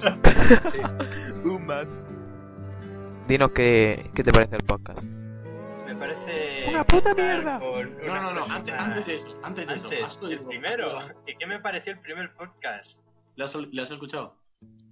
[3.26, 5.02] Dinos qué, qué te parece el podcast.
[5.02, 6.68] Me parece.
[6.68, 7.59] Una puta mierda.
[7.59, 9.86] No, no, no, antes, antes de eso, antes de eso.
[9.86, 11.09] Antes, el primero.
[11.26, 12.98] ¿Y qué me pareció el primer podcast?
[13.36, 14.36] ¿Le has, ¿Le has escuchado?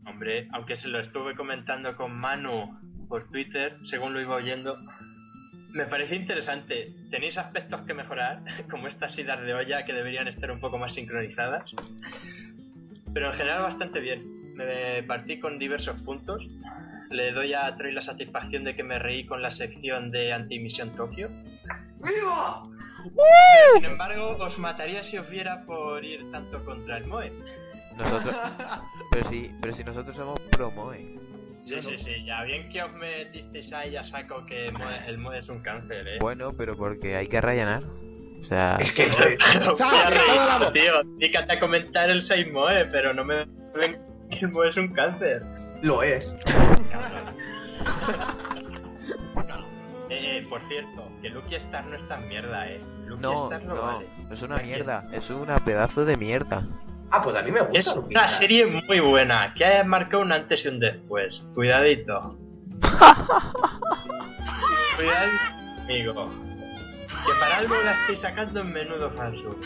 [0.06, 2.78] Hombre, aunque se lo estuve comentando con Manu
[3.08, 4.76] por Twitter, según lo iba oyendo,
[5.72, 6.92] me pareció interesante.
[7.10, 8.42] ¿Tenéis aspectos que mejorar?
[8.70, 11.70] Como estas idas de olla que deberían estar un poco más sincronizadas.
[13.12, 14.54] Pero en general bastante bien.
[14.54, 16.42] Me partí con diversos puntos.
[17.10, 20.94] Le doy a Troy la satisfacción de que me reí con la sección de Antimisión
[20.96, 21.28] Tokio.
[22.02, 22.64] ¡Viva!
[23.74, 27.30] Sin embargo, os mataría si os viera por ir tanto contra el Moe.
[27.96, 28.34] Nosotros.
[29.10, 31.16] pero sí, pero si nosotros somos promo, eh.
[31.64, 35.38] Sí, sí, sí, ya bien que os metisteis ahí a saco que Moe- el Moe
[35.38, 36.18] es un cáncer, eh.
[36.20, 37.84] Bueno, pero porque hay que rellenar.
[38.40, 38.76] O sea.
[38.80, 39.36] Es que voy
[39.80, 43.44] a reír, tío, dígate a comentar el 6 Moe, pero no me
[43.76, 45.40] ven que el Moe es un cáncer.
[45.82, 46.28] lo es.
[50.10, 52.80] Eh, eh, por cierto, que Lucky Star no es tan mierda, eh.
[53.06, 54.06] Lucky No, Star no, no, vale.
[54.28, 56.66] no es una mierda, es una pedazo de mierda.
[57.14, 57.78] Ah, pues a mí me gusta.
[57.78, 61.46] Es una serie muy buena, que ha marcado un antes y un después.
[61.54, 62.38] Cuidadito.
[64.96, 65.42] Cuidadito,
[65.82, 66.30] amigo.
[67.26, 69.62] Que para algo la estoy sacando en menudo fansub.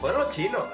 [0.00, 0.66] Fueron los chinos.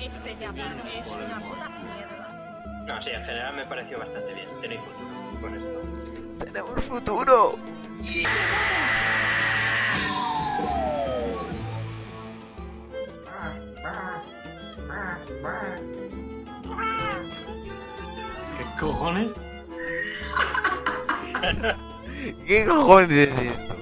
[0.00, 2.84] Este llamado es una puta mierda.
[2.86, 4.48] No, sí, en general me pareció bastante bien.
[4.60, 5.80] Tenéis futuro con esto.
[6.44, 7.54] ¡Tenemos futuro!
[18.56, 19.32] ¿Qué cojones?
[22.46, 23.73] ¿Qué cojones es esto?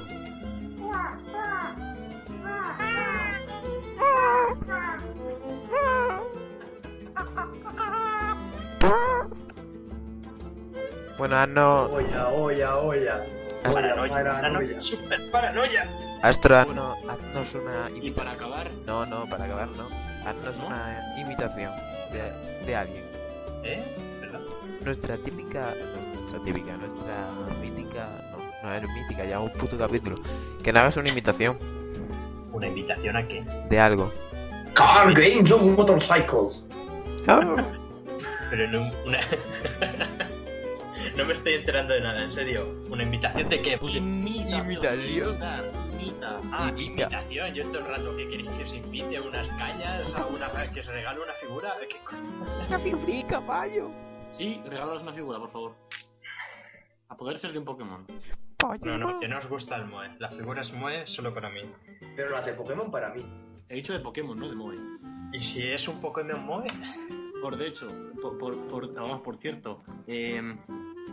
[11.35, 11.91] Haznos.
[11.91, 13.25] Olla, olla, olla.
[13.65, 14.33] Olla, Paranoia, paranoia.
[14.35, 15.87] paranoia, super paranoia.
[16.23, 19.89] Astro, haznos, haznos una Y para acabar, No, no, para acabar no.
[20.27, 20.67] Haznos ¿No?
[20.67, 21.73] una imitación
[22.13, 23.05] de, de alguien.
[23.65, 23.85] ¿Eh?
[24.21, 24.41] ¿Verdad?
[24.85, 25.75] Nuestra típica.
[25.75, 27.15] no, nuestra típica, nuestra
[27.61, 28.07] mítica.
[28.63, 30.17] No, no es mítica, ya un puto capítulo.
[30.63, 31.59] Que no hagas una imitación
[32.53, 33.45] ¿Una invitación a qué?
[33.71, 34.13] de algo.
[34.75, 36.63] Car Games of Motorcycles.
[38.51, 39.21] Pero no una...
[41.17, 42.67] no me estoy enterando de nada, en serio.
[42.91, 43.79] ¿Una invitación de qué?
[43.81, 44.65] Imitación.
[44.65, 46.41] imitar, imita.
[46.53, 46.83] Ah, Imita.
[46.83, 47.55] invitación.
[47.55, 50.81] Yo todo el rato que queréis que os invite a unas cañas, a una que
[50.81, 51.75] os regale una figura.
[51.89, 51.97] ¿Qué
[52.69, 53.91] Una figurica, payo.
[54.33, 55.75] Sí, regálanos una figura, por favor.
[57.09, 58.07] A poder ser de un Pokémon.
[58.83, 60.09] No, no, que no os gusta el Moe.
[60.19, 61.61] Las figuras Moe solo para mí.
[62.17, 63.23] Pero las de Pokémon para mí.
[63.69, 64.77] He dicho de Pokémon, no de Moe.
[65.33, 66.67] ¿Y si es un Pokémon Moe?
[67.43, 67.89] Por de hecho,
[68.23, 70.57] por, por, por- vamos, por cierto, eh,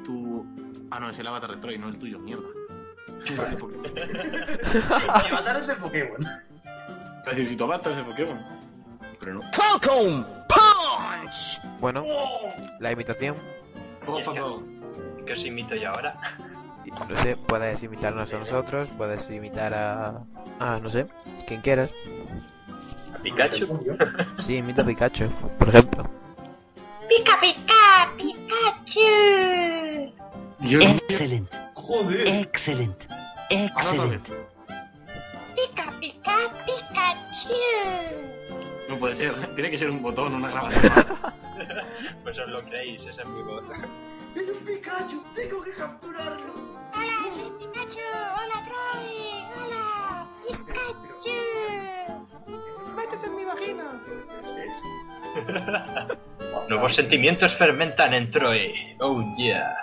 [0.05, 0.45] tu...
[0.91, 2.47] Ah, no, es el avatar de Troy, no el tuyo, mierda.
[3.59, 3.82] Pokémon.
[3.82, 3.89] Mi
[5.32, 6.27] avatar es el Pokémon.
[7.25, 8.39] Casi si tu avatar es de Pokémon.
[9.19, 9.41] Pero no.
[9.53, 11.61] Falcon Punch!
[11.80, 12.05] Bueno,
[12.80, 13.36] la imitación.
[14.03, 14.63] A poco.
[15.25, 16.15] ¿Qué os imito yo ahora?
[17.09, 20.23] No sé, puedes imitarnos a nosotros, puedes imitar a.
[20.59, 21.05] a no sé,
[21.47, 21.91] quien quieras.
[23.20, 23.67] ¿A Pikachu?
[24.45, 26.03] Sí, imita a Pikachu, por ejemplo.
[27.09, 29.09] Pica, pica, Pikachu.
[30.59, 31.57] Dios Excelente.
[31.74, 32.28] Joder.
[32.28, 33.07] Excelente.
[33.49, 34.32] Excelente.
[35.53, 37.53] Pica, pica, Pikachu.
[38.88, 41.34] No puede ser, tiene que ser un botón, una grabadora.
[42.24, 43.65] Pues os lo creéis, esa es mi voz.
[44.34, 46.53] Es un Pikachu, tengo que capturarlo.
[46.93, 47.78] Hola, soy Pikachu.
[56.69, 58.95] Nuevos sentimientos fermentan en Troy.
[58.99, 59.75] Oh yeah.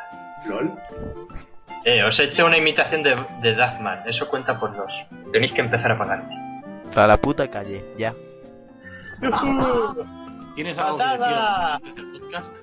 [0.49, 0.71] LOL.
[1.85, 4.93] Eh, os he hecho una imitación de, de Duffman, eso cuenta por dos.
[5.33, 6.35] Tenéis que empezar a pagarme.
[6.95, 8.13] A la puta calle, ya.
[10.55, 11.79] ¿Tienes algo que Patada.
[11.85, 12.57] decir al podcast?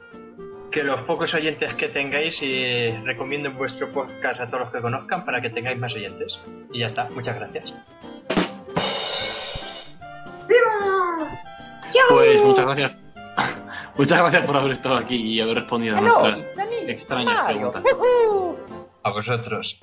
[0.72, 5.24] Que los pocos oyentes que tengáis y recomienden vuestro podcast a todos los que conozcan
[5.24, 6.40] para que tengáis más oyentes.
[6.72, 7.72] Y ya está, muchas gracias.
[12.10, 12.92] Pues muchas gracias.
[13.96, 17.84] Muchas gracias por haber estado aquí y haber respondido a Hello, nuestras extrañas preguntas.
[19.04, 19.80] A vosotros.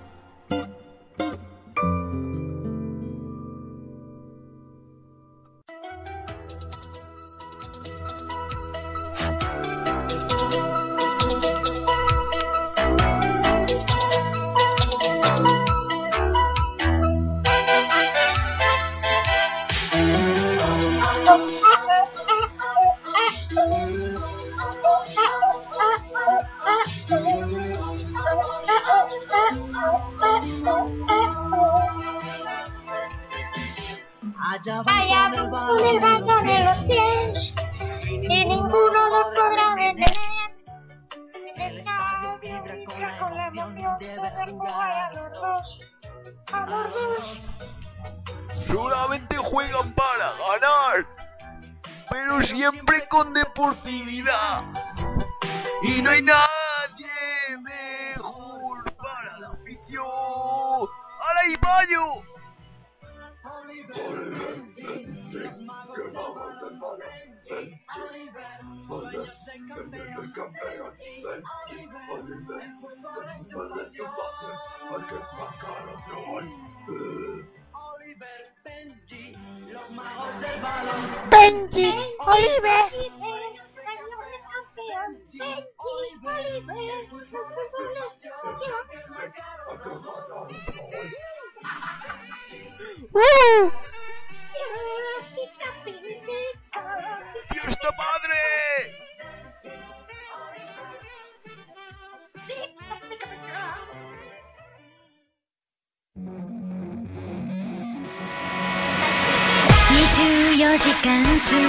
[110.80, 111.60] 時間ずっ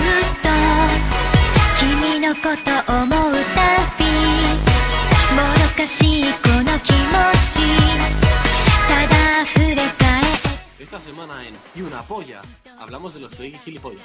[0.43, 0.49] と
[1.81, 3.67] 君のこと思うた
[3.99, 4.05] び
[5.35, 7.19] もどかしいこの気持
[7.51, 7.67] ち
[8.87, 10.23] ただ溢れ返
[10.79, 12.43] Esta semana en Y una polla
[12.79, 14.05] hablamos de los friki gilipollas.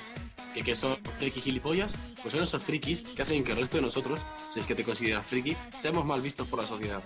[0.56, 1.92] ¿Qué, qué son los friki gilipollas?
[2.20, 4.20] Pues son esos frikis que hacen que el resto de nosotros,
[4.52, 7.04] si es que te consideras friki, seamos mal vistos por la sociedad.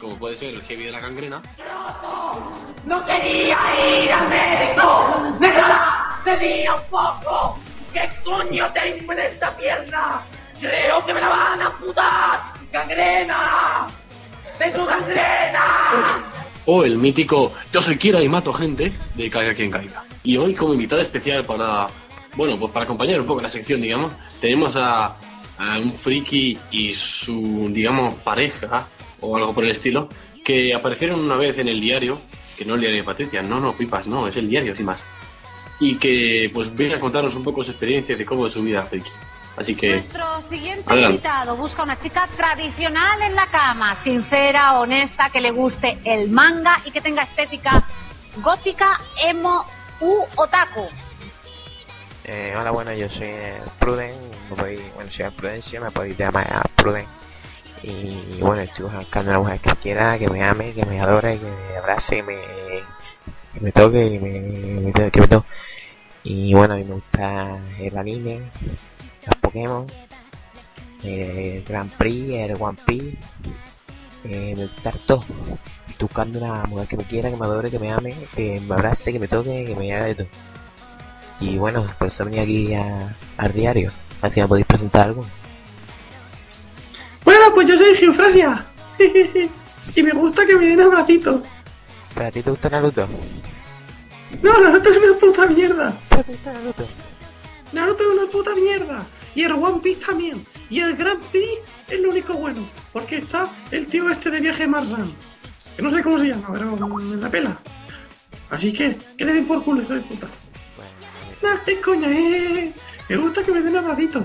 [0.00, 1.42] Como puede ser el heavy de la gangrena,
[2.86, 3.58] ¡No quería
[4.04, 5.36] ir al médico!
[5.38, 5.48] ¡De
[6.31, 7.59] un poco!
[7.93, 10.21] ¿Qué coño tengo en esta pierna?
[10.59, 12.39] ¡Creo que me la van a amputar!
[12.71, 13.87] ¡Gangrena!
[14.57, 16.25] ¡Tengo gangrena!
[16.65, 20.03] o el mítico Yo soy Kira y mato gente de Caiga quien caiga.
[20.23, 21.85] Y hoy como invitada especial para,
[22.35, 24.11] bueno, pues para acompañar un poco la sección, digamos,
[24.41, 25.15] tenemos a,
[25.59, 28.87] a un friki y su, digamos, pareja
[29.21, 30.09] o algo por el estilo,
[30.43, 32.19] que aparecieron una vez en el diario,
[32.57, 35.03] que no el diario de Patricia, no, no, pipas, no, es el diario, sin más.
[35.79, 38.83] Y que pues viene a contarnos un poco su experiencia de cómo es su vida
[38.83, 39.09] friki.
[39.57, 41.15] Así que, Nuestro siguiente Adelante.
[41.15, 46.81] invitado busca una chica tradicional en la cama, sincera, honesta, que le guste el manga
[46.85, 47.83] y que tenga estética
[48.41, 49.65] gótica, emo
[50.01, 50.87] u otaku.
[52.25, 54.13] Eh, hola, bueno, yo soy eh, Pruden,
[54.49, 57.05] me podéis, bueno, soy Prudencia, me podéis llamar a Pruden.
[57.83, 61.37] Y bueno, estoy buscando una mujer que me quiera, que me ame, que me adore,
[61.37, 62.39] que me abrace, que me,
[63.55, 65.47] que me toque, que me, que me toque.
[66.23, 68.39] Y bueno, a mí me gusta el anime,
[69.25, 69.85] los Pokémon,
[71.03, 73.17] el Grand Prix, el One Piece,
[74.25, 75.23] eh, me gusta todo.
[75.99, 79.13] Buscando una mujer que me quiera, que me adore, que me ame, que me abrace,
[79.13, 80.27] que me toque, que me haga de todo.
[81.39, 83.91] Y bueno, por eso venía aquí a- al diario.
[84.21, 85.23] A ver si me podéis presentar algo.
[87.23, 88.65] Bueno, pues yo soy Geofrasia.
[89.95, 91.41] y me gusta que me den abracitos.
[92.15, 93.07] ¿Pero a ti te gusta Naruto?
[94.41, 95.97] No, Naruto es una puta mierda.
[96.09, 96.87] ¿Te gusta Naruto?
[97.73, 99.05] Naruto es una puta mierda.
[99.35, 100.45] Y el One Piece también.
[100.69, 101.59] Y el Grand Prix
[101.89, 102.67] es lo único bueno.
[102.93, 105.13] Porque está el tío este de viaje Marsan.
[105.75, 107.57] que no sé cómo se llama, pero me la pela.
[108.49, 110.27] Así que, que le den por culo, hijo de puta.
[111.41, 112.71] Nah, es coña, eh.
[113.09, 114.23] Me gusta que me den abracitos.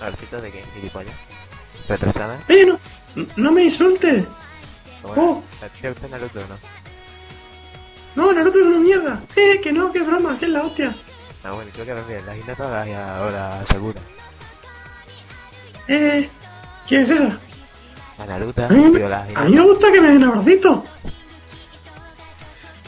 [0.00, 0.64] ¿Abracito de qué?
[0.74, 1.14] ¿Gilipollas?
[1.88, 2.40] ¿Retrasada?
[2.48, 2.78] Oye, no,
[3.36, 4.24] no me insultes.
[5.02, 6.91] Bueno, ¿a ti te gusta Naruto o no?
[8.14, 9.20] No, Naruto es una mierda.
[9.36, 10.94] Eh, que no, que broma, que es la hostia.
[11.44, 12.26] Ah, bueno, creo que también.
[12.26, 14.00] La Hinata y ahora Sakura.
[15.88, 16.28] Eh,
[16.86, 17.38] ¿quién es esa?
[18.18, 20.80] La Naruto, A mí, tío, la a mí me gusta que me den abracitos.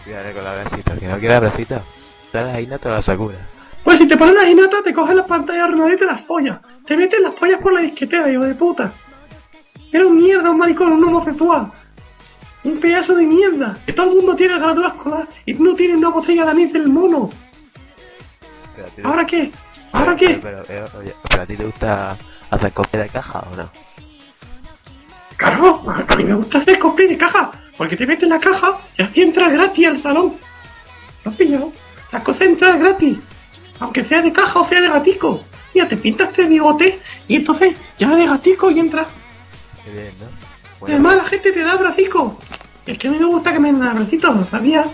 [0.04, 1.80] Cuidado con el abracito, que no quiere abracito.
[2.32, 3.38] Dale la Hinata o la Sakura.
[3.82, 6.58] Pues si te ponen la Hinata, te cogen las pantallas ordenadas y te las follas.
[6.86, 8.92] Te meten las pollas por la disquetera, hijo de puta.
[9.90, 11.72] Era un mierda, un maricón, un homosexual.
[12.64, 13.76] Un pedazo de mierda.
[13.86, 16.88] Que todo el mundo tiene graduada escolar y no tiene una botella de anís del
[16.88, 17.30] mono.
[18.96, 19.50] Pero ¿Ahora qué?
[19.92, 20.38] ¿Ahora pero- qué?
[20.42, 22.16] Pero, pero, oye, ¿pero a ti te gusta
[22.50, 23.70] hacer copia de caja o no?
[25.36, 27.50] Claro, a mí me gusta hacer cosplay de caja.
[27.76, 30.34] Porque te metes la caja y así entras gratis al salón.
[31.24, 31.72] ¿Lo has pillado?
[32.12, 33.18] Las cosas entran gratis.
[33.80, 35.42] Aunque sea de caja o sea de gatico.
[35.74, 39.08] Mira, te pintas de bigote y entonces ya de gatico y entras.
[39.84, 40.26] Qué bien, ¿no?
[40.82, 42.32] Además la gente te da abracitos.
[42.86, 44.88] Es que a mí me gusta que me den abracitos, ¿lo sabías?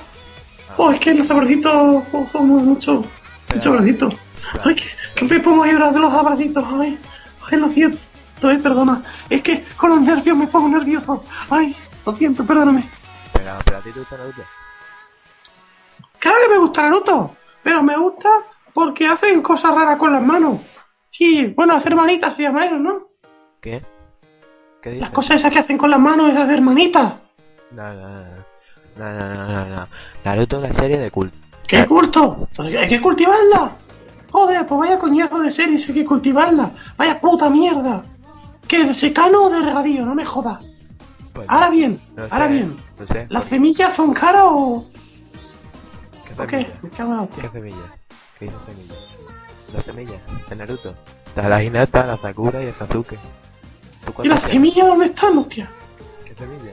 [0.77, 3.05] Oh, es que los abracitos oh, son mucho,
[3.55, 4.15] mucho abracitos.
[4.65, 4.85] Ay, que,
[5.17, 6.65] que me pongo a llorar de los abracitos.
[6.65, 6.99] Ay,
[7.51, 7.99] ay, lo siento,
[8.51, 9.03] eh, perdona.
[9.29, 11.21] Es que con los nervios me pongo nervioso.
[11.51, 11.75] Ay,
[12.07, 12.89] lo siento, perdóname.
[13.33, 14.43] Pero, pero a ti te gusta Naruto.
[16.19, 18.29] Claro que me gusta Naruto, pero me gusta
[18.73, 20.61] porque hacen cosas raras con las manos.
[21.11, 23.09] Sí, bueno, hacer manitas se llama eso, ¿no?
[23.61, 23.83] ¿Qué?
[24.83, 25.03] ¿Qué dices?
[25.03, 27.15] Las cosas esas que hacen con las manos es hacer manitas.
[27.71, 28.51] No, no, no, no.
[28.97, 29.89] No, no, no.
[30.25, 31.37] Naruto es una serie de culto.
[31.67, 32.49] ¡Qué culto!
[32.59, 33.73] Hay que cultivarla.
[34.33, 36.71] Joder, pues vaya coñazo de series, hay que cultivarla.
[36.97, 38.03] Vaya puta mierda.
[38.67, 40.05] ¿Qué, de secano o de regadío?
[40.05, 40.59] No me jodas.
[41.47, 42.77] Ahora bien, No ahora sé, bien.
[42.99, 43.27] No sé.
[43.31, 44.87] ¿Las semillas son caras o...?
[46.27, 46.71] ¿Qué ¿O qué?
[46.83, 47.43] Me cago en la hostia.
[47.43, 47.95] ¿Qué semilla?
[48.39, 48.95] ¿Qué dice semilla?
[49.75, 50.95] La semilla de Naruto.
[51.27, 53.19] Está la Hinata, la Sakura y el Sasuke.
[54.17, 55.71] ¿Tú ¿Y las semillas dónde están, hostia?
[56.25, 56.73] ¿Qué semilla?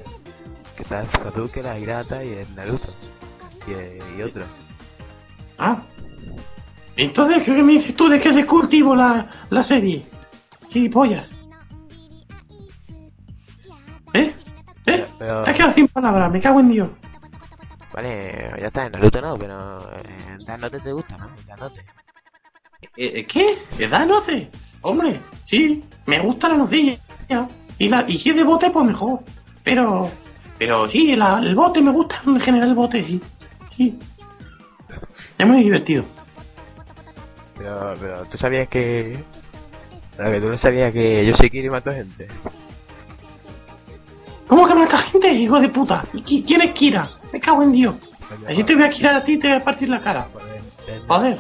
[0.76, 2.88] Que está el Sasuke, la Hinata y el Naruto.
[3.68, 4.44] Y, y otro.
[5.58, 5.82] Ah.
[6.96, 10.06] Entonces, ¿qué me dices tú de que se cultivo la, la serie?
[10.70, 11.28] Gilipollas.
[14.14, 14.34] ¿Eh?
[14.86, 15.06] ¿Eh?
[15.20, 16.90] Pero, Te has quedado sin palabras, me cago en Dios.
[17.94, 21.28] vale, ya está, en Naruto no, pero eh, Death Note te gusta, ¿no?
[21.46, 21.86] Death Note.
[22.96, 23.58] Eh, ¿Qué?
[23.78, 24.50] ¿Me da note?
[24.82, 26.98] Hombre, sí, me gusta la nocilla.
[27.80, 29.20] Y, la, y si es de bote, pues mejor.
[29.64, 30.10] Pero,
[30.58, 33.20] pero sí, la- el bote me gusta en general el bote, sí.
[33.76, 33.98] Sí.
[35.38, 36.04] Es muy divertido.
[37.58, 39.24] Pero, pero, ¿tú sabías que...
[40.16, 42.28] Pero que tú no sabías que yo soy Kiri y mato gente.
[44.48, 46.04] ¿Cómo que mata gente, hijo de puta?
[46.14, 47.08] ¿Y qui- quién es Kira?
[47.34, 47.96] Me cago en Dios.
[48.48, 50.28] Allí te voy a girar a ti y te voy a partir la cara.
[51.08, 51.40] Joder.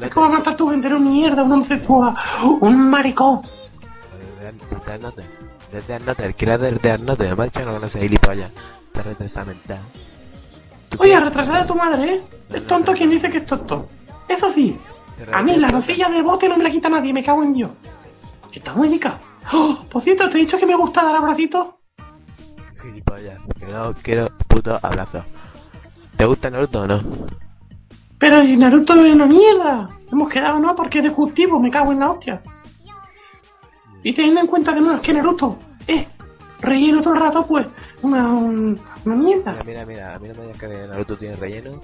[0.00, 2.14] Es como matar tu una mierda, un homosexual,
[2.60, 3.42] un maricón.
[4.86, 5.22] Death Note.
[5.72, 8.50] De Death Note, el creador de Death Note, me ha dicho que no conoce gilipollas.
[8.86, 9.80] Está retrasada mental.
[10.98, 12.22] Oye, retrasada tu madre, ¿eh?
[12.50, 13.88] Es tonto quien dice que es tonto.
[14.28, 14.78] Eso sí,
[15.32, 17.70] a mí la nocilla de bote no me la quita nadie, me cago en Dios.
[18.50, 19.00] Que está muy.
[19.52, 21.68] Oh, por cierto, te he dicho que me gusta dar abracitos.
[22.80, 23.38] Gilipollas.
[23.58, 25.24] Que no quiero puto abrazo.
[26.16, 27.00] ¿Te gusta Naruto o no?
[28.18, 29.90] Pero si Naruto es una mierda.
[30.10, 30.74] Hemos quedado, ¿no?
[30.74, 32.40] Porque es de cultivo, me cago en la hostia.
[34.02, 36.06] Y teniendo en cuenta además que Naruto es
[36.60, 37.66] relleno todo el rato, pues,
[38.02, 39.52] una, un- una mierda.
[39.52, 41.80] Mira, mira, mira, a mí no me digas que Naruto tiene relleno.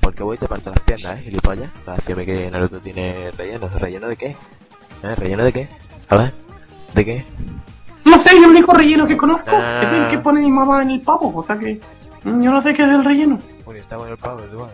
[0.00, 1.70] Porque voy y te parto las piernas, ¿eh, gilipollas?
[1.84, 3.68] Para decirme que Naruto tiene relleno.
[3.68, 4.26] ¿Relleno de qué?
[5.02, 5.14] ¿Eh?
[5.16, 5.68] ¿Relleno de qué?
[6.10, 6.32] A ver,
[6.94, 7.24] ¿de qué?
[8.04, 10.08] No sé, el único relleno que conozco No, no, no, es el no.
[10.10, 11.80] que pone mi mamá en el pavo, o sea que
[12.24, 13.38] yo no sé qué es del relleno.
[13.64, 14.70] Bueno, está bueno el pavo, tú vas.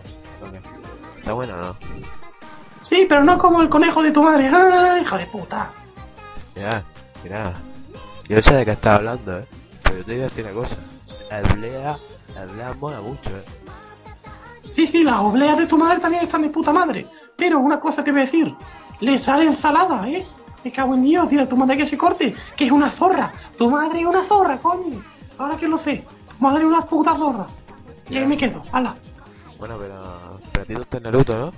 [1.21, 1.75] ¿Está bueno no?
[2.81, 4.49] Sí, pero no como el conejo de tu madre.
[4.51, 5.69] ¡Ah, hija de puta!
[6.55, 6.83] Mira,
[7.23, 7.53] mira.
[8.27, 9.45] Yo sé de qué estás hablando, ¿eh?
[9.83, 10.77] Pero yo te voy a decir una cosa.
[11.29, 11.97] La oblea,
[12.33, 13.43] la oblea mola mucho, ¿eh?
[14.75, 17.07] Sí, sí, las obleas de tu madre también están de puta madre.
[17.37, 18.55] Pero una cosa te voy a decir.
[18.99, 20.25] Le sale ensalada, ¿eh?
[20.63, 23.31] Me cago en Dios, a tu madre que se corte, que es una zorra.
[23.59, 25.03] Tu madre es una zorra, coño.
[25.37, 26.03] Ahora que lo sé.
[26.29, 27.45] Tu madre es una puta zorra.
[28.09, 28.95] Y ahí me quedo, ala.
[29.59, 30.30] Bueno, pero...
[30.51, 31.53] Pero a ti te gusta Naruto, ¿no?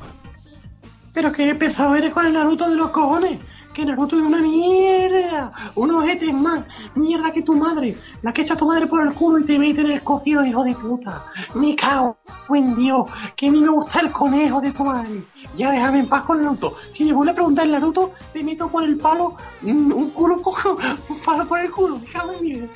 [1.13, 3.39] Pero que pesado eres con el Naruto de los cojones.
[3.73, 5.51] Que Naruto es una mierda.
[5.75, 6.63] Un ojete es más.
[6.95, 7.95] Mierda que tu madre.
[8.21, 10.63] La que echa tu madre por el culo y te mete en el cocido, hijo
[10.63, 11.25] de puta.
[11.55, 12.17] Me cago
[12.53, 13.07] en Dios.
[13.35, 15.23] Que a mí me gusta el conejo de tu madre.
[15.55, 16.77] Ya déjame en paz con Naruto.
[16.91, 19.37] Si me vuelve a preguntar el Naruto, te meto por el palo.
[19.63, 20.55] Un culo por,
[21.09, 21.97] un palo por el culo.
[21.97, 22.69] Me cago en Dios.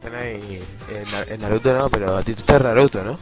[0.00, 0.60] Bueno, y
[1.28, 3.16] en Naruto no, pero a ti te gusta Naruto, ¿no?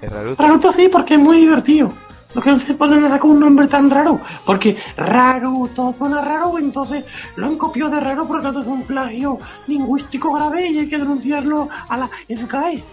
[0.00, 0.38] Es.
[0.38, 1.92] Naruto sí, porque es muy divertido.
[2.34, 4.20] Lo que no se pueden sacar un nombre tan raro.
[4.44, 7.04] Porque Raruto suena raro, entonces
[7.36, 10.88] lo han copiado de raro, por lo tanto es un plagio lingüístico grave y hay
[10.88, 12.84] que denunciarlo a la SGAE.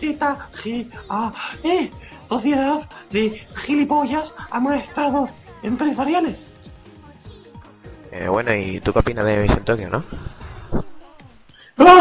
[0.00, 1.90] Z-G-A-E.
[2.28, 5.30] Sociedad de gilipollas amaestrados
[5.62, 6.38] empresariales.
[8.12, 10.02] Eh, bueno, ¿y tú qué opinas de Mission Tokyo, no?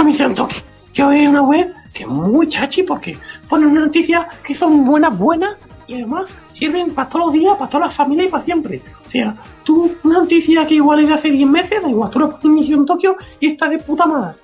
[0.04, 0.62] Me dicen Tokio.
[0.94, 3.18] Yo es una web que es muy chachi porque
[3.50, 5.56] ponen una noticia que son buenas, buenas
[5.88, 8.82] y además sirven para todos los días, para todas las familias y para siempre.
[9.06, 12.20] O sea, tú, una noticia que igual es de hace 10 meses, da igual, tú
[12.20, 14.36] lo pones en Tokio y está de puta madre.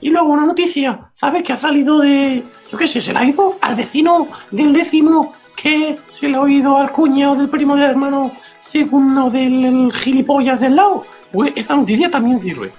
[0.00, 1.44] Y luego una noticia, ¿sabes?
[1.44, 2.42] Que ha salido de.
[2.70, 6.40] Yo qué sé, se la ha ido al vecino del décimo que se le ha
[6.40, 11.04] oído al cuñado del primo del hermano segundo del el gilipollas del lado.
[11.30, 12.72] Pues esa noticia también sirve.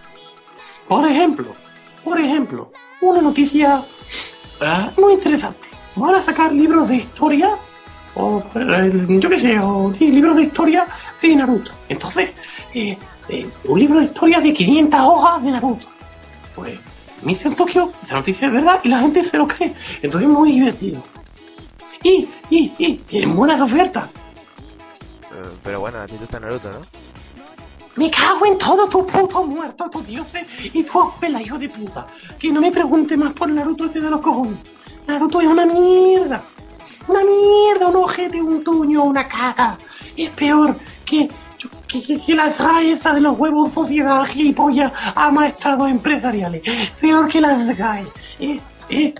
[0.87, 1.53] Por ejemplo,
[2.03, 2.71] por ejemplo,
[3.09, 3.83] una noticia
[4.97, 5.67] muy interesante.
[5.95, 7.55] Van a sacar libros de historia,
[8.15, 10.87] o eh, yo qué sé, o sí, libros de historia
[11.21, 11.71] de Naruto.
[11.89, 12.31] Entonces,
[12.73, 12.97] eh,
[13.29, 15.85] eh, un libro de historia de 500 hojas de Naruto.
[16.55, 16.79] Pues,
[17.23, 19.73] Mission Tokyo, esa noticia es verdad y la gente se lo cree.
[20.01, 21.03] Entonces es muy divertido.
[22.03, 24.09] Y, y, y, tienen buenas ofertas.
[25.63, 26.79] Pero bueno, a ti te Naruto, ¿no?
[27.95, 32.07] Me cago en todo tu puto muerto, tus dioses y tu pela, hijo de puta.
[32.39, 34.57] Que no me pregunte más por Naruto ese de los cojones.
[35.07, 36.43] Naruto es una mierda.
[37.07, 39.77] Una mierda, un ojete, un tuño, una caca.
[40.17, 40.75] Es peor
[41.05, 41.29] que,
[41.87, 46.63] que, que, que de los huevos sociedad gilipollas amaestrados empresariales.
[46.99, 48.07] Peor que las GAE.
[48.39, 49.13] Es, es,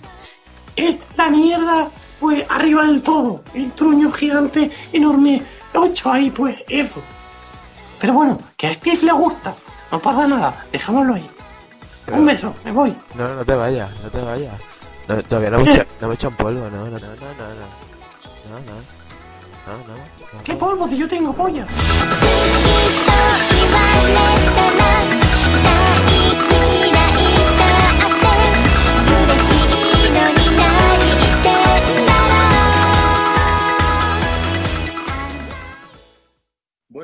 [0.74, 3.44] es la mierda, pues arriba del todo.
[3.54, 5.42] El truño gigante, enorme.
[5.74, 7.02] Ocho ahí, pues eso.
[8.04, 9.54] Pero bueno, que a Steve le gusta.
[9.90, 11.26] No pasa nada, dejámoslo ahí.
[12.12, 12.94] Un beso, me voy.
[13.14, 14.60] No, no te vayas, no te vayas.
[15.08, 17.64] No, todavía no me, echa, no me echan polvo, no, no, no, no, no, no.
[18.50, 18.74] No, no.
[19.66, 19.94] No, no.
[20.34, 20.44] no.
[20.44, 21.64] ¿Qué polvo si yo tengo polla?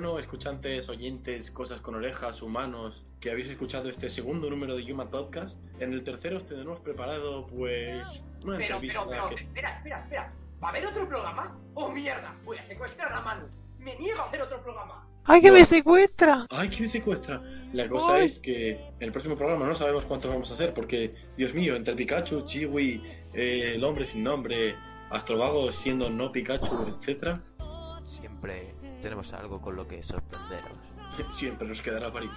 [0.00, 5.10] 'Bueno, escuchantes, oyentes, cosas con orejas, humanos, que habéis escuchado este segundo número de Yuma
[5.10, 8.00] Podcast, en el tercero os tendremos preparado, pues,
[8.42, 10.32] una Pero, entrevista pero, pero, que- espera, espera, espera.
[10.64, 11.54] ¿Va a haber otro programa?
[11.74, 12.34] ¡Oh, mierda!
[12.46, 13.46] Voy a secuestrar a Manu.
[13.78, 15.06] Me niego a hacer otro programa.
[15.26, 16.46] ¡Ay, que me secuestra!
[16.48, 17.42] ¡Ay, que me secuestra!
[17.74, 18.24] La cosa Ay.
[18.28, 21.76] es que en el próximo programa no sabemos cuántos vamos a hacer, porque, Dios mío,
[21.76, 23.02] entre Pikachu, Chiwi,
[23.34, 24.74] eh, el hombre sin nombre,
[25.10, 27.42] Astrovago siendo no Pikachu, etcétera,
[28.06, 30.96] Siempre tenemos algo con lo que sorprenderos.
[31.38, 32.30] siempre nos quedará París.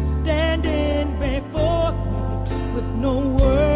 [0.00, 3.75] standing before me with no words,